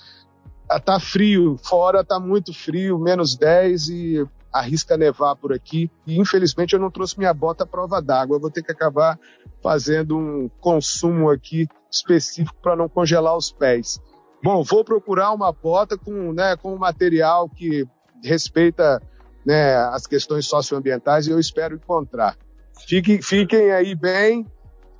Tá 0.84 1.00
frio, 1.00 1.56
fora 1.62 2.04
tá 2.04 2.20
muito 2.20 2.52
frio, 2.52 2.98
menos 2.98 3.36
10 3.36 3.88
e 3.88 4.28
arrisca 4.52 4.96
nevar 4.96 5.36
por 5.36 5.52
aqui. 5.52 5.90
E 6.06 6.18
infelizmente 6.18 6.74
eu 6.74 6.80
não 6.80 6.90
trouxe 6.90 7.18
minha 7.18 7.32
bota 7.32 7.64
à 7.64 7.66
prova 7.66 8.02
d'água. 8.02 8.38
Vou 8.38 8.50
ter 8.50 8.62
que 8.62 8.72
acabar 8.72 9.18
fazendo 9.62 10.16
um 10.16 10.50
consumo 10.60 11.30
aqui 11.30 11.66
específico 11.90 12.56
para 12.60 12.76
não 12.76 12.88
congelar 12.88 13.36
os 13.36 13.50
pés. 13.50 14.00
Bom, 14.42 14.62
vou 14.62 14.84
procurar 14.84 15.32
uma 15.32 15.52
bota 15.52 15.96
com, 15.96 16.32
né, 16.32 16.56
com 16.56 16.74
um 16.74 16.78
material 16.78 17.48
que 17.48 17.86
respeita 18.22 19.02
né, 19.44 19.76
as 19.76 20.06
questões 20.06 20.46
socioambientais 20.46 21.26
e 21.26 21.30
eu 21.30 21.38
espero 21.38 21.74
encontrar. 21.74 22.36
Fiquem, 22.86 23.20
fiquem 23.20 23.72
aí 23.72 23.94
bem, 23.94 24.46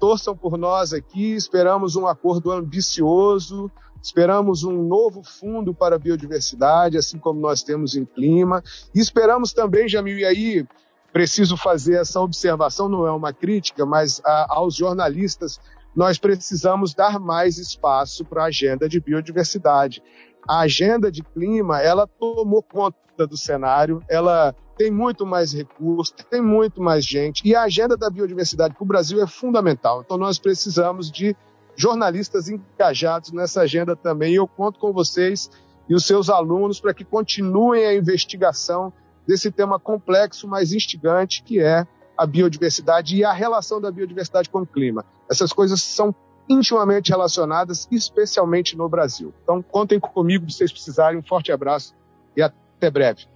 torçam 0.01 0.37
por 0.37 0.59
nós 0.59 0.93
aqui, 0.93 1.35
esperamos 1.35 1.95
um 1.95 2.07
acordo 2.07 2.51
ambicioso, 2.51 3.71
esperamos 4.03 4.65
um 4.65 4.83
novo 4.83 5.23
fundo 5.23 5.75
para 5.75 5.97
a 5.97 5.99
biodiversidade, 5.99 6.97
assim 6.97 7.19
como 7.19 7.41
nós 7.41 7.63
temos 7.63 7.97
em 7.97 8.05
clima, 8.05 8.63
e 8.95 9.01
esperamos 9.01 9.53
também, 9.53 9.89
Jamil, 9.89 10.19
e 10.19 10.25
aí 10.25 10.67
preciso 11.13 11.57
fazer 11.57 11.95
essa 11.95 12.21
observação, 12.21 12.89
não 12.89 13.07
é 13.07 13.11
uma 13.11 13.33
crítica, 13.33 13.85
mas 13.85 14.21
a, 14.25 14.55
aos 14.55 14.75
jornalistas, 14.75 15.59
nós 15.95 16.19
precisamos 16.19 16.95
dar 16.95 17.19
mais 17.19 17.59
espaço 17.59 18.25
para 18.25 18.45
a 18.45 18.47
agenda 18.47 18.89
de 18.89 19.01
biodiversidade. 19.01 20.03
A 20.49 20.61
agenda 20.61 21.11
de 21.11 21.23
clima, 21.23 21.81
ela 21.81 22.07
tomou 22.07 22.63
conta 22.63 23.27
do 23.27 23.37
cenário, 23.37 24.03
ela 24.09 24.55
tem 24.77 24.93
muito 24.93 25.27
mais 25.27 25.53
recursos, 25.53 26.15
tem 26.31 26.41
muito 26.41 26.81
mais 26.81 27.05
gente, 27.05 27.43
e 27.45 27.55
a 27.55 27.63
agenda 27.63 27.97
da 27.97 28.09
biodiversidade 28.09 28.75
para 28.75 28.85
o 28.85 28.87
Brasil 28.87 29.21
é 29.21 29.27
fundamental. 29.27 30.03
Então, 30.05 30.17
nós 30.17 30.39
precisamos 30.39 31.11
de 31.11 31.37
jornalistas 31.79 32.49
engajados 32.49 33.31
nessa 33.33 33.63
agenda 33.63 33.95
também. 33.95 34.35
Eu 34.35 34.49
conto 34.49 34.81
com 34.81 34.93
vocês 34.93 35.49
e 35.89 35.95
os 35.95 36.05
seus 36.05 36.29
alunos 36.29 36.81
para 36.81 36.93
que 36.93 37.05
continuem 37.05 37.87
a 37.87 37.95
investigação 37.95 38.93
desse 39.27 39.51
tema 39.53 39.79
complexo, 39.79 40.49
mas 40.49 40.73
instigante, 40.73 41.43
que 41.43 41.61
é 41.61 41.87
a 42.17 42.27
biodiversidade 42.27 43.17
e 43.17 43.25
a 43.25 43.33
relação 43.33 43.81
da 43.81 43.93
biodiversidade 43.93 44.51
com 44.51 44.63
o 44.63 44.67
clima. 44.67 45.05
Essas 45.31 45.53
coisas 45.53 45.81
são 45.81 46.13
intimamente 46.49 47.11
relacionadas, 47.11 47.87
especialmente 47.93 48.77
no 48.77 48.89
Brasil. 48.89 49.33
Então, 49.43 49.63
contem 49.63 50.01
comigo 50.01 50.51
se 50.51 50.59
vocês 50.59 50.73
precisarem. 50.73 51.21
Um 51.21 51.23
forte 51.23 51.53
abraço 51.53 51.95
e 52.37 52.43
até 52.43 52.91
breve. 52.91 53.27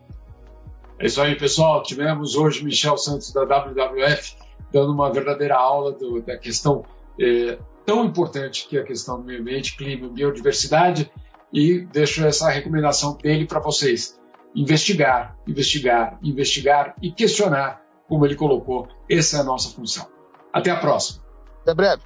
É 0.98 1.06
isso 1.06 1.20
aí, 1.20 1.36
pessoal. 1.36 1.82
Tivemos 1.82 2.34
hoje 2.34 2.64
Michel 2.64 2.96
Santos 2.96 3.32
da 3.32 3.42
WWF 3.44 4.36
dando 4.72 4.92
uma 4.92 5.12
verdadeira 5.12 5.56
aula 5.56 5.92
do, 5.92 6.22
da 6.22 6.36
questão 6.38 6.84
eh, 7.20 7.58
tão 7.84 8.04
importante 8.04 8.66
que 8.68 8.76
é 8.76 8.80
a 8.80 8.84
questão 8.84 9.18
do 9.18 9.24
meio 9.24 9.40
ambiente, 9.40 9.76
clima 9.76 10.06
e 10.06 10.10
biodiversidade. 10.10 11.10
E 11.52 11.80
deixo 11.92 12.24
essa 12.24 12.48
recomendação 12.48 13.16
dele 13.16 13.46
para 13.46 13.60
vocês. 13.60 14.18
Investigar, 14.54 15.36
investigar, 15.46 16.18
investigar 16.22 16.94
e 17.02 17.12
questionar, 17.12 17.82
como 18.08 18.24
ele 18.24 18.34
colocou. 18.34 18.88
Essa 19.08 19.38
é 19.38 19.40
a 19.40 19.44
nossa 19.44 19.74
função. 19.74 20.06
Até 20.52 20.70
a 20.70 20.76
próxima. 20.76 21.22
Até 21.62 21.74
breve. 21.74 22.02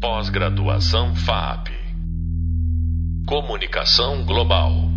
Pós-graduação 0.00 1.14
FAP. 1.14 1.68
Comunicação 3.26 4.24
Global. 4.24 4.93